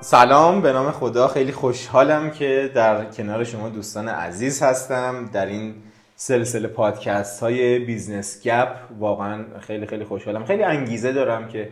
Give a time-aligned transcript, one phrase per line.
[0.00, 1.28] سلام به نام خدا.
[1.28, 5.30] خیلی خوشحالم که در کنار شما دوستان عزیز هستم.
[5.32, 5.74] در این
[6.16, 10.44] سلسله پادکست های بیزنس گپ واقعا خیلی خیلی خوشحالم.
[10.44, 11.68] خیلی انگیزه دارم که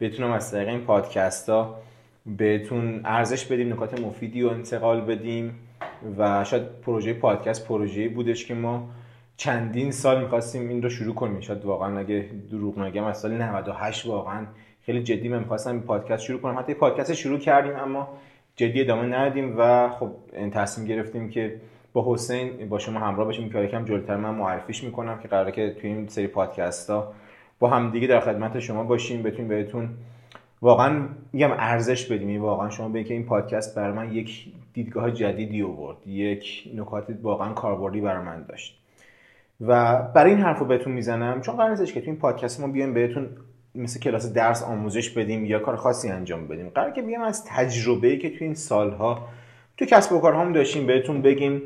[0.00, 1.76] بتونم از طریق این پادکست ها
[2.26, 5.54] بهتون ارزش بدیم نکات مفیدی و انتقال بدیم
[6.18, 8.88] و شاید پروژه پادکست پروژه بودش که ما
[9.36, 11.40] چندین سال می‌خواستیم این رو شروع کنیم.
[11.40, 14.46] شاید واقعا اگه دروغ نگم از سال 98 واقعا
[14.86, 16.58] خیلی جدی من می‌خواستم این پادکست شروع کنم.
[16.58, 18.08] حتی پادکست شروع کردیم اما
[18.56, 20.10] جدی ادامه ندادیم و خب
[20.52, 21.60] تصمیم گرفتیم که
[21.92, 23.50] با حسین با شما همراه باشیم.
[23.50, 27.12] که یکم جلوتر من معرفیش می‌کنم که قراره که توی این سری پادکست ها
[27.58, 29.88] با هم دیگه در خدمت شما باشیم بتونیم بهتون
[30.62, 32.28] واقعا میگم ارزش بدیم.
[32.28, 37.04] یعنی واقعا شما به که این پادکست بر من یک دیدگاه جدیدی آورد یک نکات
[37.22, 38.80] واقعا کاربردی برای من داشت.
[39.60, 42.68] و برای این حرف رو بهتون می‌زنم چون قرار نیستش که تو این پادکست ما
[42.68, 43.28] بیایم بهتون
[43.74, 46.68] مثل کلاس درس آموزش بدیم یا کار خاصی انجام بدیم.
[46.68, 49.28] قرار که بیام از تجربه که تو این سالها
[49.76, 51.62] تو کسب و کارهام داشتیم بهتون بگیم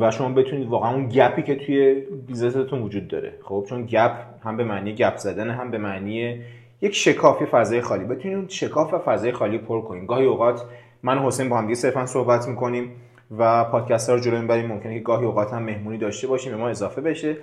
[0.00, 1.94] و شما بتونید واقعا اون gap ی که توی
[2.26, 3.32] business تون وجود داره.
[3.42, 4.12] خب چون گپ
[4.44, 6.40] هم به معنی گپ زدن هم به معنی
[6.80, 8.04] یک شکافی فضای خالی.
[8.04, 10.62] بتونید اون شکاف و فضای خالی پر کنیم گاهی اوقات
[11.02, 12.90] من و حسین با هم دیگه صرفا صحبت می‌کنیم
[13.38, 14.66] و پادکست ها رو جلو می‌بریم.
[14.66, 17.36] ممکنه که گاهی اوقات هم مهمونی داشته باشیم به ما اضافه بشه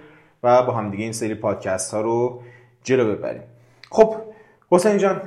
[0.44, 2.42] و با هم دیگه این سری پادکست ها رو
[2.84, 3.42] جلو ببریم.
[3.90, 4.16] خب
[4.72, 5.22] حسین جان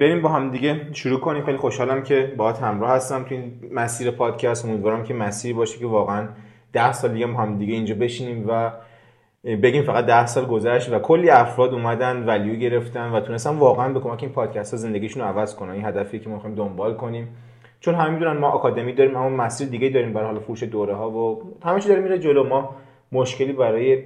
[0.00, 1.44] بریم با هم دیگه شروع کنیم.
[1.44, 4.64] خیلی خوشحالم که باهات همراه هستم تو این مسیر پادکست.
[4.64, 6.28] امیدوارم که مسیری باشه که واقعا
[6.72, 8.70] ده سال دیگه با هم دیگه اینجا بشینیم و
[9.44, 14.00] بگیم فقط ده سال گذشت و کلی افراد اومدن ولیو گرفتن و تونستن واقعا به
[14.00, 15.70] کمک این پادکست ها زندگیشون رو عوض کنن.
[15.70, 17.28] این هدفی که ما می‌خوایم دنبال کنیم.
[17.80, 21.10] چون همه می‌دونن ما آکادمی داریم اما مسیر دیگه داریم برای حال فروش دوره ها
[21.10, 22.44] و همه چی داره میره جلو.
[22.44, 22.74] ما
[23.12, 24.02] مشکلی برای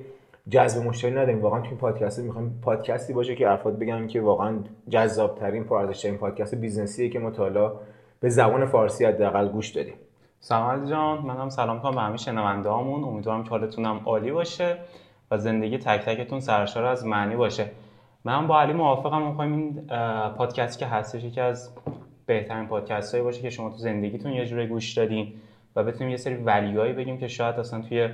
[0.49, 1.41] جذب مشتری نداریم.
[1.41, 6.19] واقعا تو این پادکست می‌خوایم پادکستی باشه که افراد بگن که واقعا جذاب ترین ترین
[6.19, 7.81] پادکست بیزنسیه که ما تا
[8.21, 9.95] به زبان فارسی حداقل گوش دادیم.
[10.41, 11.19] سلام جان.
[11.19, 14.77] منم سلام کنم به همه شنونده هامون امیدوارم که حالتونم عالی باشه
[15.31, 17.67] و زندگی تک تکتون سرشار از معنی باشه.
[18.25, 19.23] من با علی موافقم.
[19.23, 19.87] می‌خوایم این
[20.37, 21.71] پادکستی که هستش یکی از
[22.27, 25.33] بهترین پادکست هایی باشه که شما تو زندگیتون یه جوری گوش دادین
[25.77, 28.09] و بتونیم یه سری ولیوهایی بگیم که شاید اصلا توی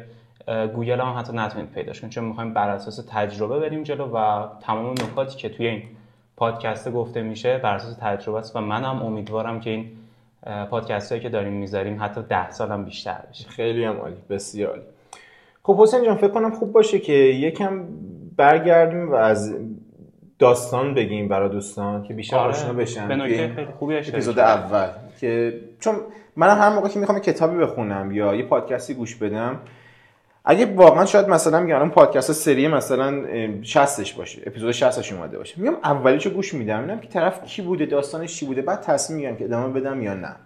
[0.74, 4.92] گوگل هم حتی نتونید پیداش کنید چون می‌خوایم بر اساس تجربه بریم جلو و تمام
[4.92, 5.82] نکاتی که توی این
[6.36, 9.90] پادکست گفته میشه بر اساس تجربه است و منم امیدوارم که این
[10.70, 14.70] پادکست هایی که داریم می‌ذاریم حتی ده سال هم بیشتر بشه خیلی هم عالی بسیار
[14.70, 14.82] عالی
[15.62, 17.84] خب حسین جان فکر کنم خوب باشه که یکم
[18.36, 19.56] برگردیم و از
[20.38, 22.48] داستان بگیم برای دوستان که بیشتر آره.
[22.48, 24.88] آشنا بشن به خیلی خوبی اپیزود اول
[25.20, 25.94] که چون
[26.36, 29.60] من هر موقع که می‌خوام کتابی بخونم یا یه پادکستی گوش بدم
[30.50, 33.22] اگه واقعا شاید مثلا میگم الان پادکست سری مثلا
[33.62, 35.60] 60ش باشه اپیزود 60ش اومده باشه.
[35.60, 39.36] میگم اولیشو گوش میدم میگم که طرف کی بوده داستانش چی بوده بعد تصمیم می‌گیرم
[39.36, 40.36] که ادامه بدم یا نه.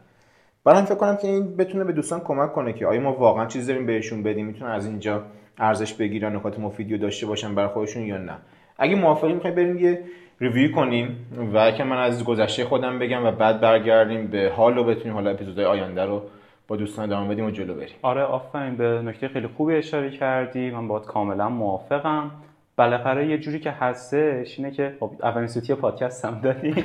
[0.65, 3.47] برای هم فکر کنم که این بتونه به دوستان کمک کنه که آیا ما واقعا
[3.47, 5.23] چیزی داریم بهشون بدیم می‌تونن از اینجا
[5.59, 8.37] ارزش بگیرن نکات مفیدی داشته باشن برای خودشون یا نه.
[8.79, 10.03] اگه موافقی می‌خوایم بریم یه
[10.41, 11.17] ریویو کنیم
[11.55, 15.31] و که من از گذشته خودم بگم و بعد برگردیم به حال و بتونیم حالا
[15.31, 16.23] اپیزودهای آینده رو
[16.73, 17.95] با دوستان ادامه بدیم و جلو بریم.
[18.03, 18.77] آره آفرین.
[18.77, 20.71] به نکته خیلی خوبی اشاره کردی.
[20.71, 22.31] من باید کاملا موافقم.
[22.77, 26.85] بالاخره یه جوری که هستش اینه که خب اولین سوتی پادکست هم دادیم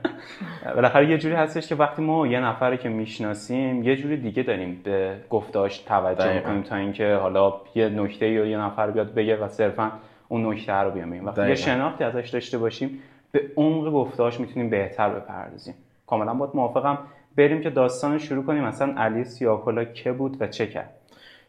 [0.76, 4.80] بالاخره یه جوری هستش که وقتی ما یه نفره که می‌شناسیم یه جوری دیگه داریم
[4.84, 9.48] به گفتاش توجه کنیم تا اینکه حالا یه نکته یا یه نفر بیاد بگه و
[9.48, 9.92] صرفا
[10.28, 13.02] اون نکته رو بیام وقتی یه شناختی ازش داشته باشیم
[13.32, 15.74] به عمق گفتاش می‌تونیم بهتر بپردازیم.
[16.06, 16.98] کاملا باهات موافقم.
[17.38, 18.64] بریم که داستان شروع کنیم.
[18.64, 20.90] مثلا علی سیاه کلاه که بود و چه کرد؟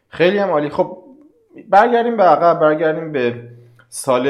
[0.08, 0.68] خیلی هم عالی.
[0.68, 0.98] خب
[1.68, 3.34] برگردیم به عقب برگردیم به
[3.88, 4.28] سال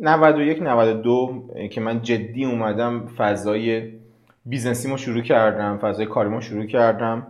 [0.00, 3.92] 91 92 که من جدی اومدم فضای
[4.44, 7.26] business ی شروع کردم فضای کاری شروع کردم.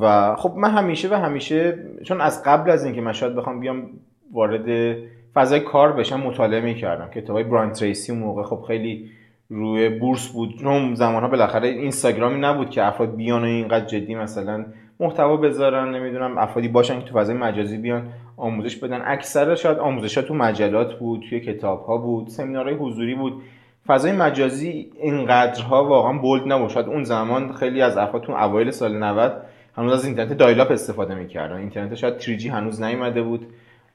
[0.00, 3.90] و خب من همیشه و همیشه چون از قبل از اینکه من شاید بخوام بیام
[4.32, 4.96] وارد
[5.34, 7.10] فضای کار بشم مطالعه می‌کردم.
[7.10, 8.42] کتاب های براین تریسی موقع.
[8.42, 9.10] خب خیلی
[9.50, 10.58] روی بورس بود.
[10.60, 14.64] چون زمان ها بالاخره اینستاگرامی نبود که افراد بیان و اینقدر جدی مثلا
[15.00, 19.02] محتوا بذارن نمی‌دونم افرادی باشن که تو فضای مجازی بیان آموزش بدن.
[19.04, 23.42] اکثر شاید آموزش ها تو مجلات بود توی کتاب ها بود سمینارهای حضوری بود.
[23.86, 26.70] فضای مجازی اینقدرها واقعا بولد نبود.
[26.70, 29.32] شاید اون زمان خیلی از افراد تو اوایل سال 90
[29.76, 31.56] هنوز از اینترنت dial-up استفاده می‌کردن.
[31.56, 33.46] اینترنت شاید 3G هنوز نیومده بود.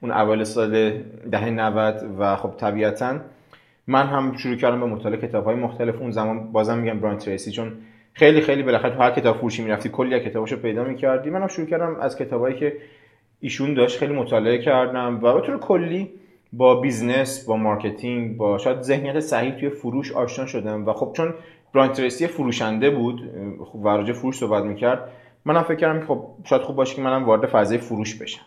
[0.01, 0.91] اون اوایل سال
[1.31, 3.15] دهه 90 و خب طبیعتا
[3.87, 6.01] من هم شروع کردم به مطالعه کتاب های مختلف.
[6.01, 7.71] اون زمان بازم میگم برایان تریسی چون
[8.13, 11.29] خیلی خیلی بالاخره تو هر کتاب فروشی می‌رفتی کلی کتاباشو پیدا می‌کردی.
[11.29, 12.77] منم شروع کردم از کتابایی که
[13.39, 16.09] ایشون داشت خیلی مطالعه کردم و به طور کلی
[16.53, 20.87] با business با marketing با شاید ذهنیت صحیح توی فروش آشنا شدم.
[20.87, 21.33] و خب چون
[21.73, 23.21] برانترسی فروشنده بود
[23.65, 25.09] خب وراج فروش صحبت می‌کرد
[25.45, 28.41] منم فکر کردم که خب شاید خوب باشه که منم وارد فضای فروش بشم.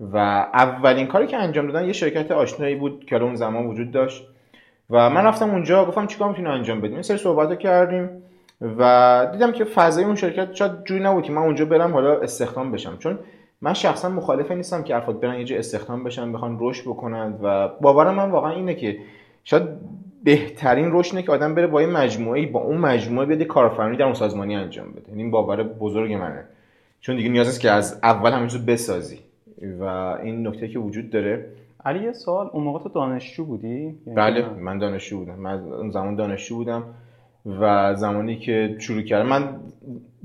[0.00, 0.16] و
[0.54, 4.28] اولین کاری که انجام دادن یه شرکت آشنایی بود که اون زمان وجود داشت.
[4.90, 8.08] و من رفتم اونجا گفتم چیکار می‌تونی انجام بدیم این سری صحبت کردیم
[8.78, 12.72] و دیدم که فضای اون شرکت شاید جوری نبود که من اونجا برم حالا استخدام
[12.72, 12.96] بشم.
[12.98, 13.18] چون
[13.60, 17.68] من شخصا مخالف نیستم که افراد برن یه جا استخدام بشن بخوان رشد بکنند و
[17.68, 18.98] باورم من واقعا اینه که
[19.44, 19.62] شاید
[20.24, 24.14] بهترین رشد که آدم بره با یه مجموعه با اون مجموعه بده کارآفرینی در اون
[24.14, 25.08] سازمانی انجام بده.
[25.08, 26.44] یعنی این باور بزرگ منه.
[27.00, 29.18] چون دیگه نیاز است که از اول همین بسازی.
[29.80, 29.84] و
[30.22, 31.46] این نکته که وجود داره
[31.84, 32.50] علی یه سوال.
[32.52, 35.34] اون موقع تو دانشجو بودی؟ یعنی بله من دانشجو بودم.
[35.34, 36.84] من اون زمان دانشجو بودم
[37.60, 39.28] و زمانی که شروع کردم.
[39.28, 39.60] من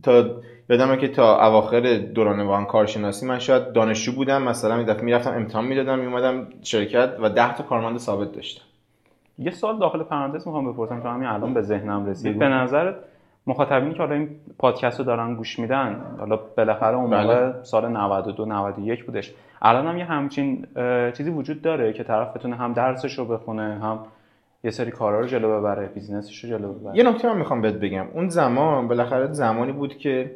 [0.04, 0.26] تا
[0.70, 4.44] یادمه که تا اواخر دوران واقعا کارشناسی من شاید دانشجو بودم.
[4.44, 8.64] مثلا می دفعه می‌رفتم امتحان می‌دادم میومدم شرکت و 10 تا کارمند ثابت داشتم.
[9.38, 11.02] یه سال داخل پرانتز می‌خوام بپرسم.
[11.02, 12.40] چون همین الان به ذهنم رسید.
[12.40, 12.96] به نظرت
[13.50, 17.64] مخاطبینی که حالا این پادکست رو دارن گوش میدن حالا بالاخره اون موقع بله.
[17.64, 19.34] سال 92 91 بودش.
[19.62, 20.68] الان هم یه همچین
[21.18, 24.00] چیزی وجود داره که طرف بتونه هم درسش رو بخونه هم
[24.64, 26.98] یه سری کارا رو جلو ببره business ش رو جلو ببره.
[26.98, 28.06] یه نکته من می‌خوام بهت بگم.
[28.14, 30.32] اون زمان بالاخره زمانی بود که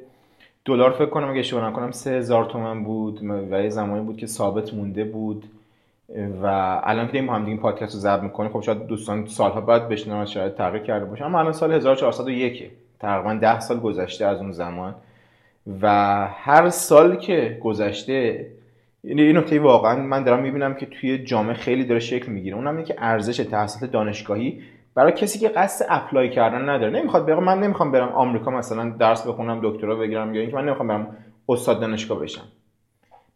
[0.66, 4.74] دلار فکر کنم اگه اشتباه نکنم 3000 تومن بود و یه زمانی بود که ثابت
[4.74, 5.46] مونده بود
[6.44, 6.46] و
[6.84, 10.26] الان که داریم هم دیگه پادکست رو ضبط می‌کنیم خب شاید دوستان سالها بعد بشنون
[10.26, 11.26] شاید تغییر کرده باشه.
[11.26, 12.72] اما الان سال 1401
[13.04, 14.96] تقریبا 10 سال گذشته از اون زمان.
[15.82, 15.88] و
[16.28, 18.48] هر سال که گذشته
[19.04, 22.56] یعنی این نکته واقعا من دارم می‌بینم که توی جامعه خیلی داره شکل می‌گیره.
[22.56, 24.62] اونم اینه که ارزش تحصیلات دانشگاهی
[24.96, 27.00] برای کسی که قصد اپلای کردن نداره.
[27.00, 30.88] نمی‌خواد بگم من نمی‌خوام برم آمریکا مثلا درس بخونم دکترا بگیرم یا اینکه من نمی‌خوام
[30.88, 31.18] برم
[31.50, 32.46] استاد دانشگاه بشم.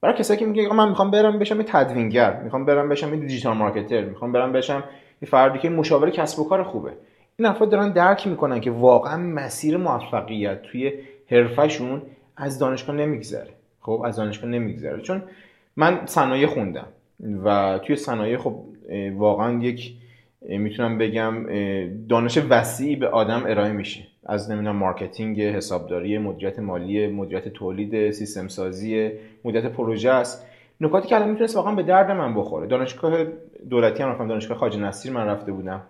[0.02, 3.58] برای کسایی که میگه من می‌خوام برم بشم یه تدوینگر می‌خوام برم بشم یه digital
[3.58, 4.84] marketer می‌خوام برم بشم
[5.22, 6.92] یه فردی که مشاور کسب و کار خوبه.
[7.40, 10.94] این افراد دارن درک می‌کنن که واقعا مسیر موفقیت توی
[11.32, 12.02] حرفشون
[12.38, 13.50] از دانشگاه نمیگذره.
[13.82, 15.02] خب از دانشگاه نمیگذره.
[15.02, 15.24] چون
[15.76, 16.88] من صنایع خوندم
[17.44, 18.56] و توی صنایع خب
[19.16, 19.94] واقعا یک
[20.42, 21.34] می‌تونم بگم
[22.10, 24.08] دانش وسیعی به آدم ارائه میشه.
[24.26, 29.12] از نمی‌دونم marketing حسابداری مدیریت مالی مدیریت تولید سیستم سازی
[29.46, 30.48] مدیریت پروژه است.
[30.82, 32.68] نکاتی که الان می‌تونست واقعا به درد من بخوره.
[32.68, 33.24] دانشگاه
[33.70, 34.28] دولتی هم رفتم.
[34.28, 35.82] دانشگاه خواجه نصیر من رفته بودم.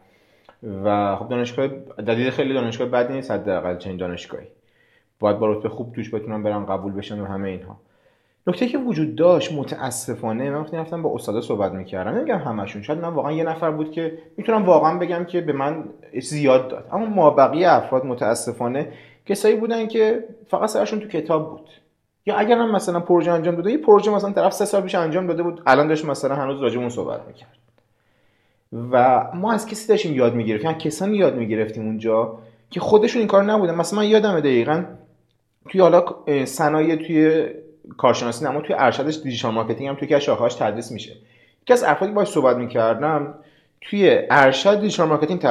[0.83, 1.67] و خب دانشگاه
[2.05, 4.47] دلیل خیلی دانشگاه بد نیست حداقل چنین دانشگاهی.
[5.19, 7.77] باید با رتبه خوب توش بتونم برم قبول بشم و همه اینها.
[8.47, 12.99] نکته که وجود داشت متاسفانه من وقتی رفتم با استادا صحبت می‌کردم نمیگم همشون شاید
[12.99, 15.83] من واقعا یه نفر بود که می‌تونم واقعا بگم که به من
[16.21, 16.85] زیاد داد.
[16.91, 18.93] اما ما بقیه افراد متاسفانه
[19.25, 21.69] کسایی بودن که فقط سرشون تو کتاب بود.
[22.25, 25.27] یا اگر هم مثلا پروژه انجام داده یه پروژه مثلا طرف سه سال پیش انجام
[25.27, 27.57] داده بود الان داشت مثلا هنوز راجع صحبت می‌کرد.
[28.73, 33.27] و ما از کسی داشتیم یاد می‌گرفتیم یعنی کسانی یاد می‌گرفتیم اونجا که خودشون این
[33.27, 33.75] کار نبودن.
[33.75, 34.83] مثلا من یادم دقیقا
[35.69, 36.05] توی حالا
[36.45, 37.45] صنایع توی
[37.97, 41.11] کارشناسی اما توی ارشدش digital marketing هم توی که شاخه‌هاش تدریس میشه.
[41.61, 43.33] یکی از افرادی باهاش صحبت می‌کردم
[43.81, 45.41] توی ارشد digital marketing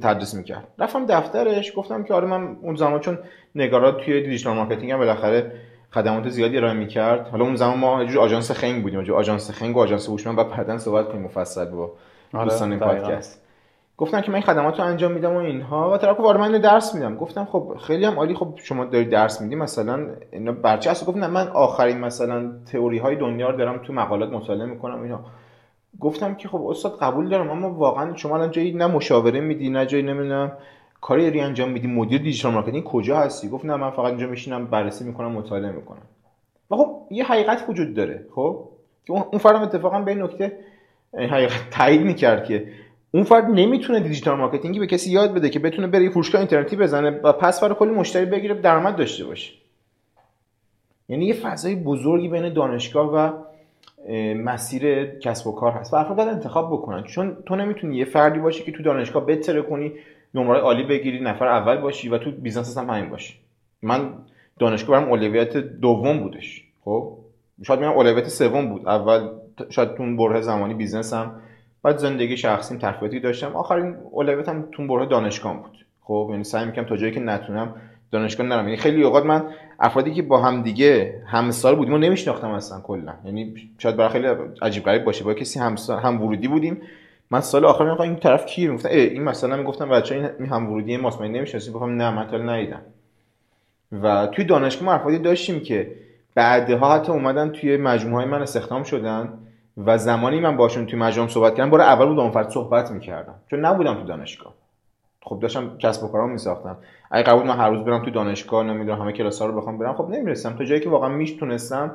[0.00, 0.68] تدریس می‌کرد.
[0.78, 3.18] رفتم دفترش گفتم که آره من اون زمان چون
[3.54, 5.52] نگارات توی دیجیتال مارکتینگ هم بالاخره
[5.90, 7.28] خدمات زیادی ارائه می‌کرد.
[7.28, 10.78] حالا اون زمان ما جو آژانس خنگ بودیم آژانس خنگ و آژانس هوشمند بعد بعدن
[10.78, 11.92] صحبت کنیم مفصل با
[12.44, 13.42] دوستان این پادکست.
[13.98, 15.92] گفتن که من این خدمات رو انجام میدم و اینها.
[15.92, 17.16] و طرف وارد من درس میدم.
[17.16, 18.34] گفتم خب خیلی هم عالی.
[18.34, 21.06] خب شما داری درس میدی مثلا اینا برچه هست.
[21.06, 25.20] گفتم من آخرین مثلا تئوری های دنیا رو دارم تو مقالات مطالعه می‌کنم اینا.
[26.00, 29.86] گفتم که خب استاد قبول دارم اما واقعا شما الان جایی نه مشاوره میدی نه
[29.86, 30.52] جایی نمی‌دونم
[31.00, 31.86] کاری انجام میدی.
[31.88, 36.02] مدیر digital marketing کجا هستی؟ گفت نه من فقط اینجا میشینم بررسی می‌کنم مطالعه می‌کنم.
[36.70, 38.68] و خب یه حقیقت وجود داره خب؟
[39.04, 40.58] که اون فرد هم اتفاقا به این نکته
[41.16, 42.68] حقیقت تایید می‌کرد که
[43.10, 46.76] اون فرد نمی‌تونه digital marketing ی به کسی یاد بده که بتونه بره فروشگاه اینترنتی
[46.76, 49.52] بزنه و پس فردا کلی مشتری بگیره درآمد داشته باشه.
[51.08, 53.32] یعنی یه فضای بزرگی بین دانشگاه و
[54.34, 57.02] مسیر کسب و کار هست و افراد باید انتخاب بکنن.
[57.02, 59.92] چون تو نمی‌تونی یه فردی باشی که تو دانشگاه بترکونی
[60.34, 63.34] نمره عالی بگیری نفر اول باشی و تو business هم همین باشی.
[63.82, 64.12] من
[64.58, 67.12] دانشگاه برام اولویت دوم بودش خب؟
[67.66, 68.88] شاید میگم اولویت سوم بود.
[68.88, 69.28] اول
[69.70, 71.32] شاید تو بره زمانی بیزنسم
[71.82, 73.56] بعد زندگی شخصیم تفاوتی داشتم.
[73.56, 75.86] آخرین اولویتم تو برهه دانشگاه بود.
[76.00, 77.74] خب یعنی سعی می‌کنم تا جایی که نتونم
[78.10, 78.64] دانشگاه نرم.
[78.64, 79.44] یعنی خیلی اوقات من
[79.80, 83.14] افرادی که با هم دیگه همسال بودیم و نمیشناختم اصلا کلا.
[83.24, 84.26] یعنی شاید برای خیلی
[84.62, 86.82] عجیب غریب باشه با کسی هم هم ورودی بودیم.
[87.30, 90.96] من سال آخر می‌گفتم این طرف کیه می‌گفتن این مثلا می‌گفتم بچا این هم ورودی
[90.96, 91.20] ماست.
[91.20, 92.82] من نمی‌شناسیم گفتم نه من تا ندیدم.
[94.02, 95.92] و توی دانشگاه ما افرادی داشتیم که
[96.34, 99.32] بعدها حتی اومدن توی مجموعه من استخدام شدن.
[99.76, 103.34] و زمانی من باشون توی مجمع صحبت کردم بار اول بود اون فرد صحبت می‌کردم.
[103.50, 104.54] چون نبودم تو دانشگاه.
[105.22, 106.76] خب داشتم کسب و کارام میساختم.
[107.10, 109.94] اگه قبول من هر روز برم تو دانشگاه نمی‌دونم همه کلاس ها رو بخوام برم
[109.94, 111.90] خب نمی‌رسم تا جایی که واقعا می‌تونستم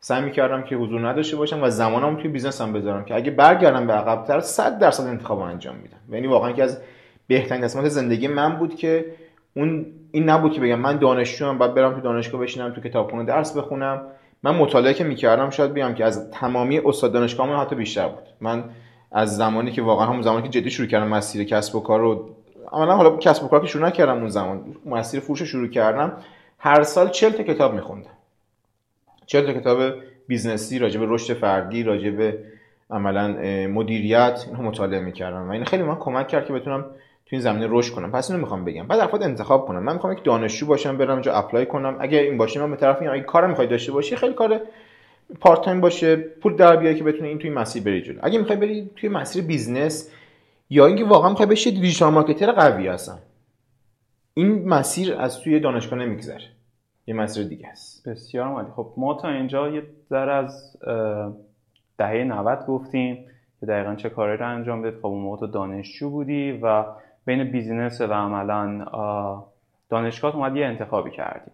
[0.00, 3.92] سعی می‌کردم که حضور نداشته باشم و زمانم توی بیزنسم بذارم که اگه برگردم به
[3.92, 5.96] عقبتر 100 درصد انتخاب انجام میدم.
[6.10, 6.80] یعنی واقعا که از
[7.26, 9.04] بهترین قسمت زندگی من بود که
[9.56, 13.56] اون این نبود که بگم من دانشجوام بعد برم تو دانشگاه بشینم تو کتابخونه درس
[13.56, 14.02] بخونم.
[14.42, 18.24] من مطالعه که می‌کردم شاید بیام که از تمامی استاد دانشگاه حتی بیشتر بود.
[18.40, 18.64] من
[19.12, 22.30] از زمانی که واقعا همون زمانی که جدی شروع کردم مسیر کسب و کار رو
[22.72, 26.12] عملا حالا کسب و کار که شروع نکردم اون زمان مسیر فروش شروع کردم
[26.58, 28.10] هر سال 40 تا کتاب میخوندم.
[29.26, 29.94] 40 تا کتاب
[30.28, 32.38] business ی راجع رشد فردی راجع به
[32.90, 33.28] عملا
[33.68, 35.48] مدیریت اینو مطالعه می‌کردم.
[35.48, 36.84] و این خیلی من کمک کرد که بتونم
[37.26, 38.12] تو این زمینه رشد کنم.
[38.12, 38.86] پس اینو می‌خوام بگم.
[38.86, 39.82] باید افراد انتخاب کنن.
[39.82, 41.96] من می‌خوام یک دانشجو باشم برم جا apply کنم.
[42.00, 44.60] اگر این باشه من به طرف اگه کار می‌خوای داشته باشی خیلی کار
[45.40, 46.16] part time باشه.
[46.16, 48.18] پول در بیاری که بتونی این توی مسیر بری جلو.
[48.22, 50.10] اگه می‌خوای بری توی مسیر business
[50.70, 53.18] یا اینکه واقعا می‌خوای بشی digital marketer قوی هستن.
[54.34, 56.44] این مسیر از توی دانشگاه نمیگذره.
[57.06, 58.08] یه مسیر دیگه است.
[58.08, 58.68] بسیار عالی.
[58.76, 60.76] خب ما تا اینجا یه ذره از
[61.98, 63.26] دهه 90 گفتیم
[63.60, 66.84] که دقیقا چه کاری رو انجام بده خب اون موقع تو دانشجو بودی و
[67.26, 68.84] بین business و عملا
[69.88, 71.50] دانشگاه اومد یه انتخابی کردی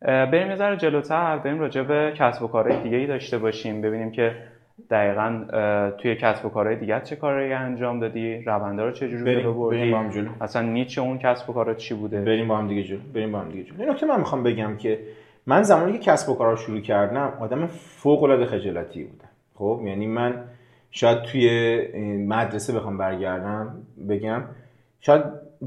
[0.00, 3.80] بریم یه ذره جلوتر بریم راجع به کسب و کارهای دیگه ای داشته باشیم.
[3.80, 4.34] ببینیم که
[4.90, 5.44] دقیقا
[5.98, 9.92] توی کسب و کارهای دیگه چه کاری انجام دادی روانده رو چه جوری بریم, بریم
[9.92, 10.28] با هم جلو.
[10.40, 13.38] اصلا نیچه اون کسب و کارا چی بوده؟ بریم با هم دیگه جلو بریم با
[13.38, 13.92] هم دیگه جلو.
[13.92, 14.98] نکته من می‌خوام بگم که
[15.46, 19.28] من زمانی که کسب و کارا شروع کردم آدم فوق العاده خجالتی بودم.
[19.54, 20.44] خب یعنی من
[20.90, 21.78] شاید توی
[22.28, 23.74] مدرسه بخوام برگردم
[24.08, 24.42] بگم
[25.00, 25.22] شاید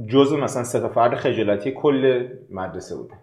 [0.08, 3.18] جزء مثلا سه تا فرد خجالتی کل مدرسه بودم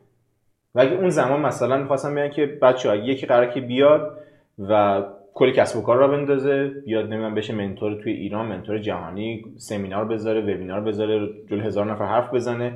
[0.75, 4.18] و اگه اون زمان مثلا می‌خواستم بگم که بچه یکی قرار که بیاد
[4.58, 5.02] و
[5.34, 10.04] کلی کسب و کار را بندازه بیاد نمی‌دونم بشه منتور توی ایران منتور جهانی سمینار
[10.04, 12.72] بذاره وبینار بذاره جلو هزار نفر حرف بزنه.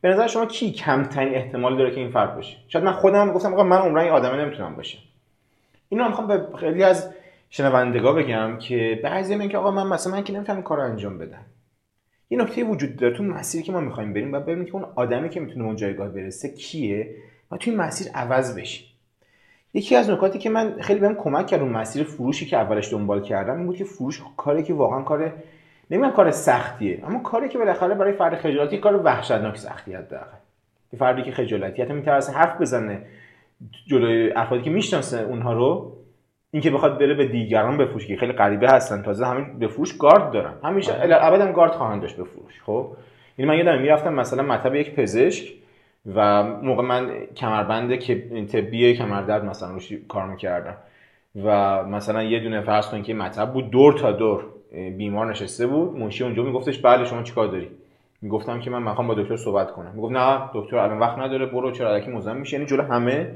[0.00, 3.52] به نظر شما کی کمترین احتمال داره که این فرد باشه شاید من خودم گفتم
[3.52, 4.98] آقا من عمرن آدمه نمی‌تونم باشه
[5.88, 7.14] اینو می‌خوام به خیلی از
[7.50, 11.44] شنوندگا بگم که بعضی میگن که آقا من مثلا من که نمی‌تونم کار انجام بدم.
[12.30, 13.16] یه نکته وجود داره.
[13.16, 16.08] تو مسیری که ما می‌خوایم بریم و ببینیم که اون آدمی که می‌تونه اون جایگاه
[16.08, 17.14] برسه کیه؟
[17.50, 18.86] و توی مسیر عوض بشیم.
[19.74, 23.22] یکی از نکاتی که من خیلی بهم کمک کرد اون مسیر فروشی که اولش دنبال
[23.22, 25.32] کردم این بود که فروش کاری که واقعا کار
[25.90, 30.36] نمیگم کار سختیه اما کاری که بالاخره برای فرد خجالتی کار وحشتناک سختی حداقل.
[30.92, 33.02] یه فردی که خجالتی حتی میترسه حرف بزنه
[33.86, 35.93] جلوی افرادی که می‌شناسه اونها رو
[36.54, 39.02] اینکه بخواد بره به دیگران بفروشه که خیلی غریبه هستن.
[39.02, 40.52] تازه همین به فروش گارد دارن.
[40.64, 41.24] همیشه بله.
[41.24, 42.88] ابدا گارد خواهند داشت به فروش خب؟
[43.38, 45.52] یعنی من یادم می‌رفتم مثلا مطب یک پزشک
[46.14, 47.96] و موقع من کمربند
[48.46, 50.76] طبی کمردرد مثلا روش کار می‌کردم
[51.44, 54.44] و مثلا یه دونه فرض کنید که مطب بود دور تا دور
[54.96, 55.98] بیمار نشسته بود.
[55.98, 57.68] منشی اونجا میگفتش بله شما چیکار داری؟
[58.22, 59.92] می‌گفتم که من می‌خوام با دکتر صحبت کنم.
[59.94, 63.30] می‌گفت نه دکتر الان وقت نداره برو چرا الکی مزاحم میشه یعنی جلو همه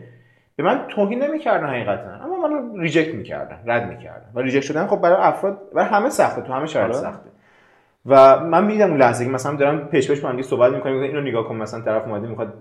[0.58, 2.10] به من توهین نمی‌کردن حقیقتا.
[2.24, 4.26] اما من reject می‌کردن رد می‌کردن.
[4.34, 7.10] و reject شدن خب برای افراد برای همه سخته تو همه شرایط آره.
[7.10, 7.30] سخته.
[8.06, 11.48] و من می‌دیدم اون لحظه که مثلا دارم پیش پیش با صحبت می‌کنیم اینو نگاه
[11.48, 12.54] کن مثلا طرف اومده می‌خواد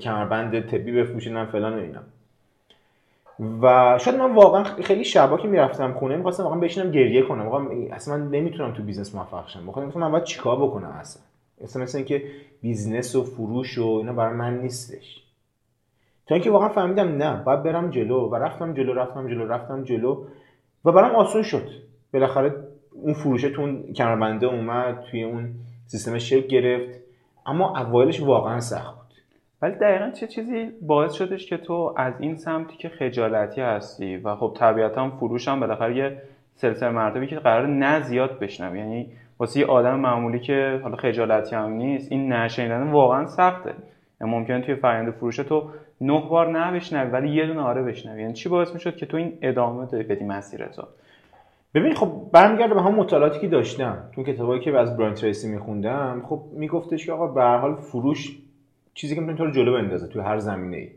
[0.00, 2.00] کمربند طبی بفروشه نه فلان و اینا.
[3.62, 7.48] و شاید من واقعا خیلی شبا که می‌رفتم خونه می‌خواستم واقعا بشینم گریه کنم.
[7.48, 9.62] واقعا اصلا من نمی‌تونم تو business موفق شم.
[9.62, 11.22] می‌خوام من باید چیکار بکنم اصلا؟
[11.64, 12.22] اصلا مثل اینکه
[12.62, 15.22] business و فروش و اینا برای من نیستش.
[16.32, 20.24] تا اینکه واقعا فهمیدم نه باید برم جلو و رفتم جلو رفتم جلو رفتم جلو
[20.84, 21.68] و برام آسون شد.
[22.12, 22.54] بالاخره
[22.92, 25.54] اون فروشتون کمربنده اومد توی اون
[25.86, 27.00] سیستم شکل گرفت.
[27.46, 29.14] اما اولش واقعا سخت بود.
[29.62, 34.36] ولی دقیقا چه چیزی باعث شدش که تو از این سمتی که خجالتی هستی و
[34.36, 36.22] خب طبیعتا فروش هم بالاخره یه
[36.54, 41.56] سلسله مرتبی که قرار نه زیاد بشنم یعنی واسه یه آدم معمولی که حالا خجالتی
[41.56, 43.74] هم نیست این نشنیدن واقعا سخته.
[44.22, 48.22] یعنی ممکن توی فرآیند فروش تو نه بار نه ولی یه دونه آره بشنوی.
[48.22, 50.82] یعنی چی باعث می‌شد که تو این ادامه بدی مسیرتو
[51.74, 53.98] ببین خب برمیگرده به هم مطالعاتی که داشتم.
[54.14, 58.38] تو کتابایی که از براین تریسی میخوندم خب میگفتش که آقا به هر حال فروش
[58.94, 60.88] چیزی که می‌تونه تو رو جلو بندازه تو هر زمینه ای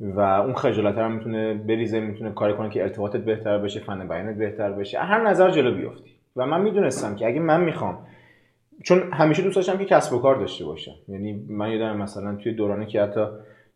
[0.00, 4.36] و اون خجالت هم می‌تونه بریزه می‌تونه کار کنه که ارتباطت بهتر بشه فن بیانت
[4.36, 4.98] بهتر بشه.
[4.98, 6.10] هر نظر جلو بیفتی.
[6.36, 7.98] و من می‌دونستم که اگه من می‌خوام
[8.84, 10.94] چون همیشه دوست داشتم که کسب و کار داشته باشم.
[11.08, 13.26] یعنی من یادم مثلا توی دورانی که حتی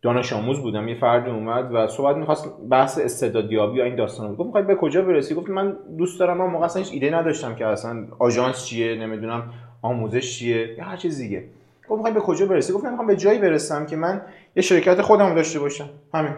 [0.01, 4.37] دانش آموز بودم یه فردی اومد و صحبت می‌خواست بحث استعدادیابی یا این داستان بود.
[4.37, 7.65] گفت می‌خوای به کجا برسی؟ گفت من دوست دارم من موقع هیچ ایده نداشتم که
[7.65, 11.43] اصلا آژانس چیه نمی‌دونم آموزش چیه یا هر چیز دیگه.
[11.89, 14.21] گفت می‌خوای به کجا برسی؟ گفت من می‌خوام به جایی برسم که من
[14.55, 15.89] یه شرکت خودم داشته باشم.
[16.13, 16.33] همین.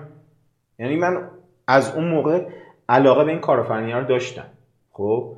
[0.80, 1.22] یعنی من
[1.68, 2.46] از اون موقع
[2.90, 4.46] علاقه به این کارآفرینی رو داشتم.
[4.92, 5.32] خب؟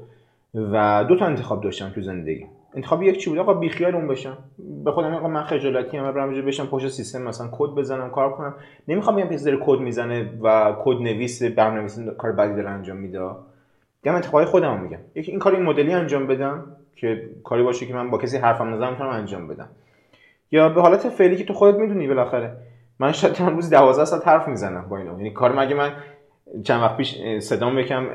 [0.56, 2.46] و دو تا انتخاب داشتم تو زندگی
[2.78, 4.38] انتخاب یک چی بود؟ آقا بیخیال اون بشم.
[4.84, 8.56] به خودم آقا من خجالتی ام برم بشینم پشت سیستم مثلا کد بزنم کار کنم.
[8.88, 13.20] نمی‌خوام بگم کسی داره کد می‌زنه و کد نویس برنامه‌نویس کار بدی داره انجام میده.
[14.04, 14.98] میگم انتخاب خودم میگم.
[15.16, 16.64] یکی این کار این مدلی انجام بدم
[16.96, 19.70] که کاری باشه که من با کسی حرفم نزنم می‌تونم انجام بدم.
[20.52, 22.58] یا به حالت فعلی که تو خودت می‌دونی بالاخره.
[23.00, 25.12] من شاید روز 12 ساعت حرف می‌زنم با اینا.
[25.12, 25.92] یعنی کار مگه من
[26.64, 28.06] چند وقت پیش صدام یکم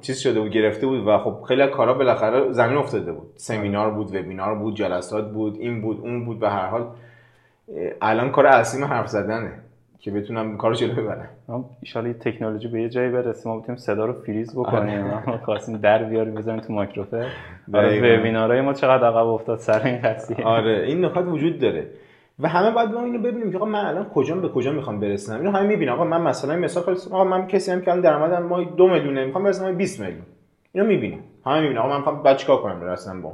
[0.00, 3.26] چیز شده بود گرفته بود و خب خیلی کارا بالاخره زمین افتاده بود.
[3.36, 6.86] سمینار بود webinar بود جلسات بود این بود اون بود به هر حال.
[8.00, 9.52] الان کار اصلی حرف زدنه
[9.98, 11.28] که بتونم کارو جلو ببرم.
[11.48, 15.00] ان تکنولوژی به یه جایی برسه ما بتونیم صدا رو فریز بکنیم.
[15.00, 17.24] ما خواستیم در بیاریم بزنیم تو مایکروفون
[17.74, 21.86] آره وبینارهای ما چقدر عقب افتاد سر این قضیه؟ آره این نکات وجود داره.
[22.38, 25.36] و همه باید ما اینو ببینیم که آقا من الان کجا به کجا می‌خوام برسم.
[25.36, 25.92] اینو همه می‌بینن.
[25.92, 29.24] آقا من مثلا مثال خالی آقا من کسی هم که الان درآمدم ما 2 میلیونه
[29.24, 30.22] می‌خوام برسم 20 میلیون.
[30.72, 31.78] اینو می‌بینیم همه می‌بینن.
[31.78, 33.32] آقا من می‌خوام بعد چیکار کنم برسم با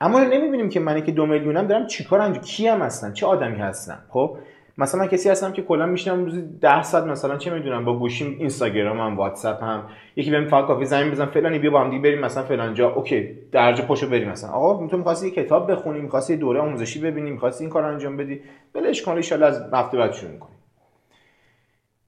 [0.00, 3.98] اما نمی‌بینیم که من که 2 میلیونم دارم چیکار انجام کیم هستن چه آدمی هستم؟
[4.08, 4.36] خب؟
[4.78, 8.36] مثلا من کسی هستم که کلا میشنم روزی 10 ساعت مثلا چه می‌دونم با گوشیم
[8.38, 9.82] اینستاگرام هم واتساپ هم
[10.16, 12.90] یکی بهم فقط کافی زمین بزن فلانی بیا با هم دیگه بریم مثلا فلان جا.
[12.94, 14.50] اوکی درجه پشو بریم مثلا.
[14.50, 18.40] آقا تو می‌خواستی کتاب بخونی می‌خواستی دوره آموزشی ببینی می‌خواستی این کار انجام بدی؟
[18.72, 20.54] بلش کن ان از هفته بعد شروع می‌کنی.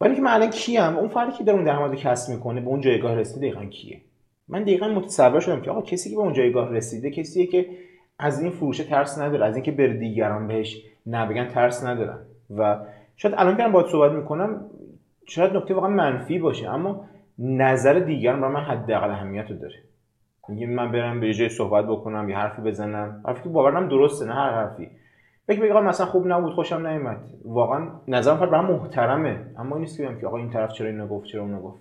[0.00, 2.80] ولی که من الان کیم؟ اون فردی که در اون درآمد کسب می‌کنه به اون
[2.80, 4.00] جایگاه رسیده دقیقاً کیه؟
[4.48, 7.66] من دقیقاً متصور شدم که آقا کسی که به اون جایگاه رسیده کسیه که
[8.18, 12.18] از این فروش ترس نداره از اینکه بر دیگران بهش نبگن ترس ندارن.
[12.56, 12.76] و
[13.16, 14.64] شاید الان که باید صحبت می‌کنم
[15.26, 17.04] شاید نکته واقعا منفی باشه اما
[17.38, 19.76] نظر دیگران برای من حداقل اهمیت رو داره.
[20.48, 23.22] میگه من برم به جای صحبت بکنم یه حرفی بزنم.
[23.26, 24.88] حرفی که باورم درسته نه هر حرفی.
[25.46, 27.20] فکر بگم مثلا خوب نبود خوشم نیومد.
[27.44, 31.26] واقعا نظرم فرد برام محترمه اما این نیست که آقا این طرف چرا اینو گفت
[31.26, 31.80] چرا اونو گفت.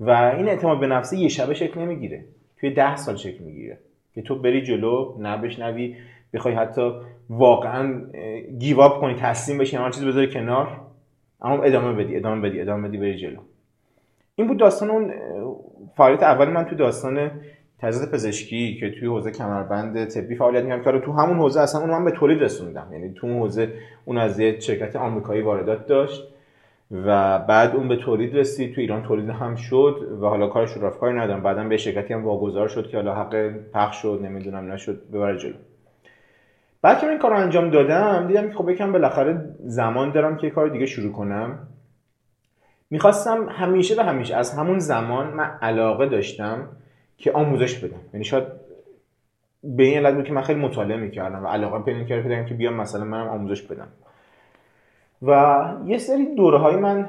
[0.00, 2.24] و این اعتماد به نفس یه شبه شکل نمی‌گیره.
[2.60, 3.78] توی ده سال شکل می‌گیره.
[4.14, 5.96] که تو بری جلو نبشنوی
[6.34, 6.92] بخوای حتی
[7.30, 8.02] واقعا
[8.58, 10.80] گیواب کنی تسلیم بشی هر چیز بذاری کنار
[11.42, 13.38] اما ادامه بدی ادامه بدی ادامه بدی بری جلو.
[14.34, 15.12] این بود داستان اون
[15.96, 17.30] فعالیت اول من تو داستان
[17.78, 21.00] تحصیلات پزشکی که توی حوزه کمربند طبی فعالیت می‌کردم.
[21.00, 22.88] که تو همون حوزه اصلا اون من به تولید رسوندم.
[22.92, 23.72] یعنی تو اون حوزه
[24.04, 26.22] اون از یه شرکت آمریکایی واردات داشت
[26.90, 28.74] و بعد اون به تولید رسید.
[28.74, 30.98] تو ایران تولید هم شد و حالا کارش رو رفت.
[30.98, 31.42] کاری ندارم.
[31.42, 35.54] بعدا به شرکتی هم واگذار شد که حالا حق پخش شد نمی‌دونم نشد ببره جلو.
[36.82, 40.50] بعد که این کار رو انجام دادم دیدم که خب یکم بالاخره زمان دارم که
[40.50, 41.68] کار دیگه شروع کنم.
[42.90, 46.68] می‌خواستم همیشه و همیشه از همون زمان من علاقه داشتم
[47.18, 48.00] که آموزش بدم.
[48.12, 48.44] یعنی شاید
[49.64, 52.74] به این علت بود که من خیلی مطالعه می‌کردم و علاقه پیدا کردم که بیام
[52.74, 53.88] مثلا منم آموزش بدم.
[55.22, 57.08] و یه سری دوره های من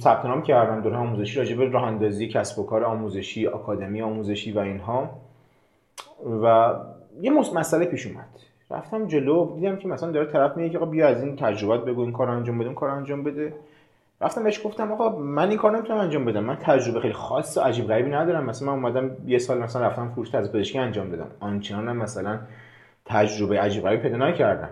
[0.00, 4.58] ثبت نام کردم دوره آموزشی راجع به راه کسب و کار آموزشی آکادمی آموزشی و
[4.58, 5.10] اینها.
[6.42, 6.74] و
[7.20, 8.28] یه مسئله پیش اومد.
[8.70, 12.12] رفتم جلو دیدم که مثلا داره طرف میگه که بیا از این تجربات بگو این
[12.12, 13.52] کار انجام بده کار انجام بده.
[14.20, 17.60] رفتم بهش گفتم آقا من این کار نمی‌تونم انجام بدم من تجربه خیلی خاص و
[17.60, 18.44] عجیب غریبی ندارم.
[18.44, 21.30] مثلا من اومدم یه سال مثلا رفتم فروش از پزشکی انجام دادم.
[21.40, 22.38] آنچنان مثلا
[23.04, 24.68] تجربه عجیب غریبی پیدا نکردم.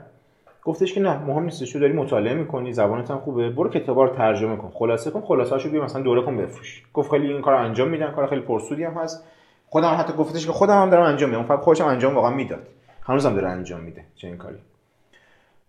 [0.65, 4.17] گفتش که نه مهم نیست تو داری مطالعه می‌کنی زبانت هم خوبه برو کتابا رو
[4.17, 4.71] ترجمه کن.
[4.75, 6.83] خلاصه کن خلاصه‌اشو بیا مثلا دوره کن بفروش.
[6.95, 9.25] گفت خیلی این کار انجام میدن کار خیلی پرسودی هم هست.
[9.69, 11.43] خودم حتی گفتش که خودم هم دارم انجام میدم.
[11.43, 12.67] فقط خودم انجام واقعا می‌داد.
[13.05, 14.59] هنوزم داره انجام میده چه کاری.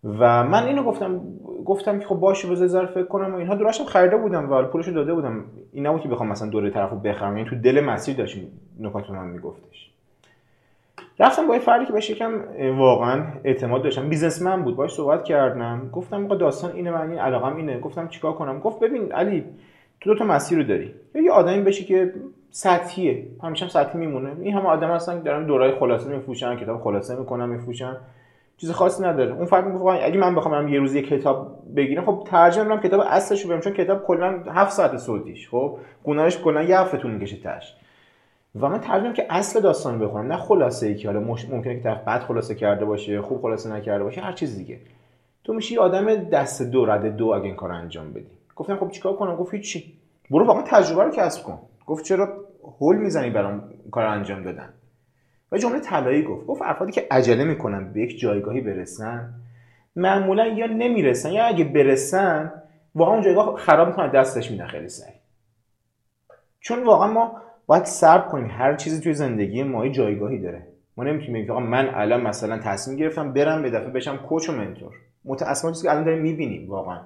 [0.03, 1.21] و من اینو گفتم
[1.65, 3.33] گفتم که خب باشه بذار ذره فکر کنم.
[3.33, 5.43] و اینها دوراشم خریده بودم و پولشو داده بودم.
[5.71, 7.35] این نبود که بخوام مثلا دوره طرفو بخرم.
[7.35, 8.37] این تو دل مسیر داشت
[8.79, 9.91] نکات من میگفتش.
[11.19, 12.41] رفتم با یه فردی که بهش یکم
[12.77, 14.09] واقعا اعتماد داشتم.
[14.09, 14.75] بیزنسمن بود.
[14.75, 15.89] باش صحبت کردم.
[15.93, 17.79] گفتم آقا داستان اینه من این علاقم اینه.
[17.79, 19.45] گفتم چیکار کنم؟ گفت ببین علی
[20.01, 20.93] تو دو تا مسیر رو داری.
[21.15, 22.13] یه آدمی بشی که
[22.55, 23.27] سطحیه.
[23.43, 24.35] همیشه هم سطحی میمونه.
[24.41, 27.97] این همه آدم هستن که دارن دورای خلاصه میفروشن کتاب خلاصه می‌کنن میفروشن.
[28.57, 29.33] چیز خاصی نداره.
[29.33, 33.45] اون فرق میگه اگه من بخوام یه روزی کتاب بگیرم خب ترجمه می‌کنم کتاب اصلش
[33.45, 37.75] رو چون کتاب کلا 7 ساعت صوتیش خب؟ گونهش کلا یه هفته طول می‌کشه تاش.
[38.61, 40.31] و من ترجمه که اصل داستان بخونم.
[40.31, 44.03] نه خلاصه ای که حالا ممکنه که طرف بد خلاصه کرده باشه خوب خلاصه نکرده
[44.03, 44.79] باشه هر چیز دیگه.
[45.43, 48.27] تو میشی آدم دست دو رد دو اگه این کار انجام بدی.
[48.55, 49.93] گفتم خب چیکار کنم؟ گفت چی
[50.31, 51.59] برو واقعا تجربه رو کسب کن.
[51.87, 52.44] گفت چرا
[52.80, 54.69] هول می‌زنی برام کار انجام دادن.
[55.51, 56.45] و جمله طلایی گفت.
[56.45, 59.30] گفت افرادی که عجله می‌کنن به یک جایگاهی برسن
[59.95, 62.51] معمولا یا نمی‌رسن یا اگه برسن
[62.95, 65.15] واقعا اون جایگاه خراب می‌کنن دستش میدن خیلی سریع.
[66.60, 68.47] چون واقعا ما باید صبر کنیم.
[68.51, 70.67] هر چیزی توی زندگی ما جایگاهی داره.
[70.97, 74.93] ما نمی‌تونیم بگیم من الان مثلا تصمیم گرفتم برم به دفعه بشم کوچ و منتور.
[75.25, 76.99] متأسفانه چیزی که الان داریم می‌بینیم واقعا.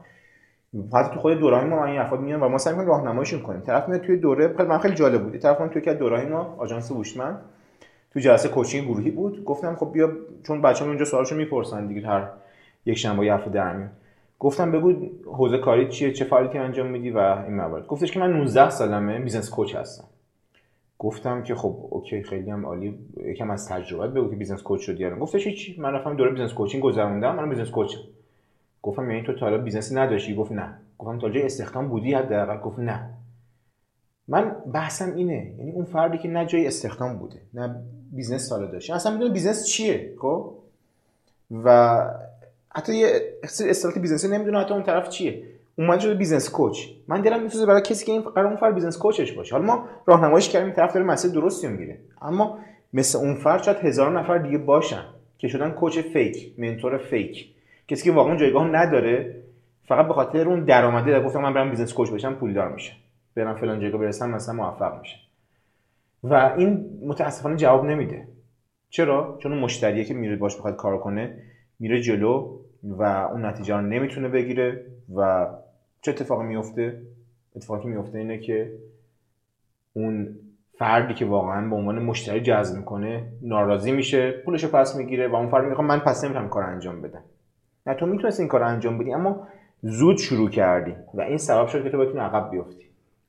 [0.93, 3.62] حتی تو خود دوره ما این افراد میان و ما سعی می‌کنیم راهنماییشون کنیم.
[3.62, 5.38] طرف میاد توی دوره من خیلی جالب بود.
[5.38, 7.41] طرف من توی که دوره ما آژانس هوشمند.
[8.13, 9.43] تو جلسه کوچینگ گروهی بود.
[9.43, 10.12] گفتم خب بیا
[10.43, 12.27] چون بچه‌ها اونجا سوالشو می‌پرسن دیگه هر
[12.86, 13.89] یک شنبه یا هفته در میاد.
[14.39, 14.93] گفتم بگو
[15.25, 17.88] حوزه کاری چیه؟ چه فعالیتی انجام میدی و این موارد.
[17.88, 20.08] گفتش که من 19 سالمه business coach هستم.
[20.99, 22.99] گفتم که خب okay خیلی هم عالی.
[23.25, 26.53] یکم از تجربه بگو که business coach شدی الان گفتش هیچ من رفتم دوره business
[26.53, 27.36] coaching گذروندم.
[27.36, 27.99] من business coach م.
[28.81, 30.73] گفتم یعنی تو تا حالا business ی نداشتی؟ گفت نه.
[30.97, 33.09] گفتم تا جای استخدام بودی حداقل؟ گفت نه.
[34.27, 35.53] من بحثم اینه.
[35.57, 37.75] یعنی اون فردی که نه جای استخدام بوده نه
[38.12, 38.95] business ساله داشته.
[38.95, 40.53] اصلا می‌دونه business چیه؟ خب؟
[41.51, 41.99] و
[42.75, 45.43] حتی یه اصطلاح business ی نمی‌دونه حتی اون طرف چیه.
[45.77, 46.88] اومد شده business coach.
[47.07, 49.55] من دلم میسوزه برای کسی که این قرار اون فرد business coach ش باشه.
[49.55, 51.97] حالا ما راهنماییش کردیم طرف داره مسیر درستی می‌گیره.
[52.21, 52.59] اما
[52.93, 55.03] مثل اون فرد شاید هزار نفر دیگه باشن
[55.37, 57.53] که شدن coach fake mentor fake.
[57.89, 59.43] کسی که واقعا جایگاه نداره
[59.84, 62.93] فقط به خاطر اون درآمده در گفتم من برم business coach بشم پولدار میشه
[63.36, 65.17] برم فلان جایگاه برسم مثلا موفق میشه
[66.23, 68.28] و این متاسفانه جواب نمیده.
[68.89, 71.43] چرا؟ چون اون مشتریه که میره باش بخواد کار کنه
[71.80, 74.86] میره جلو و اون نتیجه رو نمی‌تونه بگیره.
[75.15, 75.47] و
[76.02, 77.02] چه اتفاقی میفته؟
[77.56, 78.73] اتفاقی میفته اینه که
[79.93, 80.36] اون
[80.78, 85.49] فردی که واقعا به عنوان مشتری جذب می‌کنه ناراضی میشه پولش پس می‌گیره و اون
[85.49, 87.23] فرد میگه من پس نمی‌تونم کار انجام بدم.
[87.89, 89.47] نه تو می‌تونستی این کار انجام بدی اما
[89.82, 92.84] زود شروع کردی و این سبب شد که تو بتونی عقب بیفتی.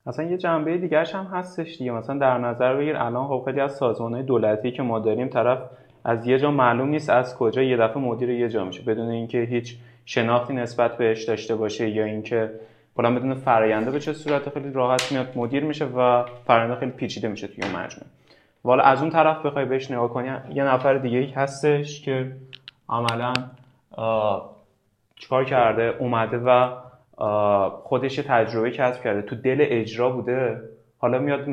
[0.07, 1.91] اصلا یه جنبه دیگرش هم هستش دیگه.
[1.91, 5.59] مثلا در نظر بگیر الان خب خیلی از سازمان دولتی که ما داریم طرف
[6.05, 9.37] از یه جا معلوم نیست از کجا یه دفعه مدیر یه جا میشه بدون اینکه
[9.37, 12.51] هیچ شناختی نسبت بهش داشته باشه یا اینکه
[12.95, 17.27] کلا بدون فراینده به چه صورت خیلی راحت میاد مدیر میشه و فراینده خیلی پیچیده
[17.27, 18.09] میشه توی مجموعه.
[18.63, 22.31] والا از اون طرف بخوای بهش نگاه کنی یه نفر دیگه هستش که
[22.89, 23.33] عملا
[25.15, 26.75] چیکار کرده؟ اومده و
[27.69, 29.21] خودش تجربه کسب کرده.
[29.21, 30.61] تو دل اجرا بوده.
[30.97, 31.45] حالا میاد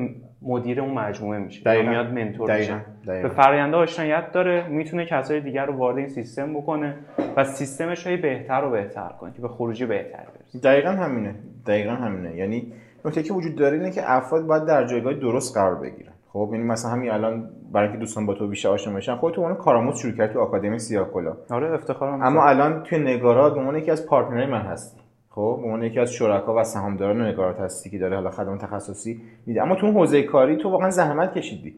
[0.43, 1.65] مدیر اون مجموعه میشه.
[1.65, 1.91] دقیقا.
[1.91, 2.81] میاد منتور میشه.
[3.07, 4.69] به فراینده آشنایت داره.
[4.69, 6.95] می‌تونه کسای دیگر رو وارد این سیستم بکنه
[7.37, 10.59] و سیستمش رو بهتر و بهتر کنه که به خروجی بهتر برسه.
[10.59, 11.35] دقیقا همینه.
[11.67, 12.37] دقیقا همینه.
[12.37, 12.73] یعنی
[13.05, 16.13] نکته که وجود داره اینه که افراد باید در جایگاه درست قرار بگیرن.
[16.33, 19.55] خب یعنی مثلا همین الان برای اینکه دوستان با تو بیشتر آشنا بشن خودت اون
[19.55, 23.91] کارآموز شروع کردی تو آکادمی سیاکولا آره افتخارم اما الان توی نگارات به عنوان یکی
[23.91, 25.01] از پارتنرای من هستی.
[25.31, 29.21] خب به عنوان یکی از شرکا و سهامداران نگارات هستی که داره حالا خدمات تخصصی
[29.47, 29.63] میده.
[29.63, 31.75] اما تو اون حوزه کاری تو واقعا زحمت کشیدی.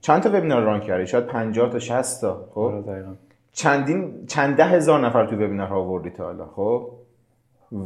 [0.00, 2.48] چند تا وبینار ران کردی؟ شاید 50 تا 60 تا.
[2.54, 3.04] خب؟ آره
[3.52, 6.90] چندین چند ده هزار نفر تو وبینار آوردی تا حالا خب؟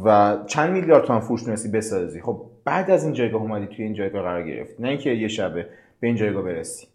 [0.05, 2.21] و چند میلیارد تومان فروش تونستی بسازی.
[2.21, 4.83] خب بعد از این جایگاه اومدی توی این جایگاه قرار گرفتی.
[4.83, 5.65] نه اینکه یه شبه
[5.99, 6.87] به این جایگاه برسی.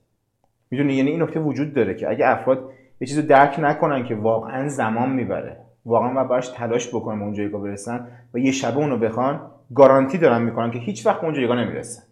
[0.70, 4.68] می‌دونی یعنی این نکته وجود داره که اگه افراد یه چیزو درک نکنن که واقعا
[4.68, 9.40] زمان می‌بره واقعا و براش تلاش بکنن اون جایگاه برسن و یه شبه اونو بخوان
[9.74, 12.02] گارانتی دارن می‌کنن که هیچ وقت اون جایگاه نمی‌رسن.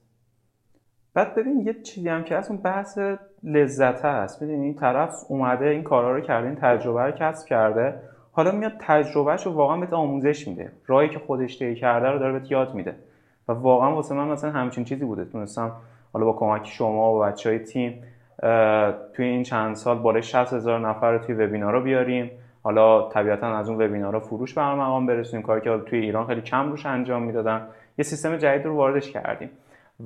[1.14, 2.98] بعد ببین یه چیزی هم که از اون بحث
[3.42, 4.42] لذت هست.
[4.42, 7.94] ببین این طرف اومده این کارا رو کرده این تجربه رو کسب کرده.
[8.32, 10.72] حالا میاد تجربهش رو واقعا بهت آموزش میده.
[10.86, 12.94] راهی که خودش طی کرده رو داره بهت یاد میده.
[13.48, 15.24] و واقعا واسه من مثلا همچین چیزی بوده.
[15.24, 15.72] تونستم
[16.18, 18.02] حالا با کمک شما و بچه های تیم
[19.12, 22.30] توی این چند سال بالای 60 هزار نفر رو توی وبینار رو بیاریم.
[22.62, 25.46] حالا طبیعتا از اون وبینارها فروش به مقام برسونیم.
[25.46, 27.66] کاری که توی ایران خیلی کم روش انجام می‌دادن.
[27.98, 29.50] یه سیستم جدید رو واردش کردیم.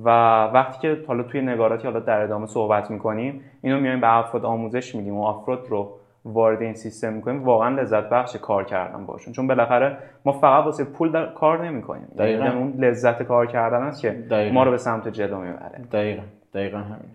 [0.03, 0.09] و
[0.45, 4.95] وقتی که حالا توی نگاراتی حالا در ادامه صحبت می‌کنیم اینو میایم به افراد آموزش
[4.95, 5.91] میدیم و افراد رو
[6.25, 9.33] وارد این سیستم می‌کنیم واقعا لذت بخش کار کردن باشون.
[9.33, 12.07] چون بالاخره ما فقط واسه پول در کار نمی‌کنیم.
[12.17, 12.45] دقیقاً.
[12.45, 14.53] یعنی اون لذت کار کردن است که دقیقا.
[14.53, 15.81] ما رو به سمت جلو می‌بره.
[15.91, 16.23] دقیقاً.
[16.53, 17.11] دقیقاً همین.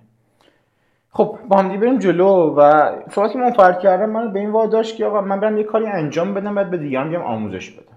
[1.10, 4.94] خب با هم بریم جلو و صحبتی که من فرد کردم من به این واداش
[4.94, 7.96] که آقا من برم یه کاری انجام بدم بعد به دیگران بیام آموزش بدم.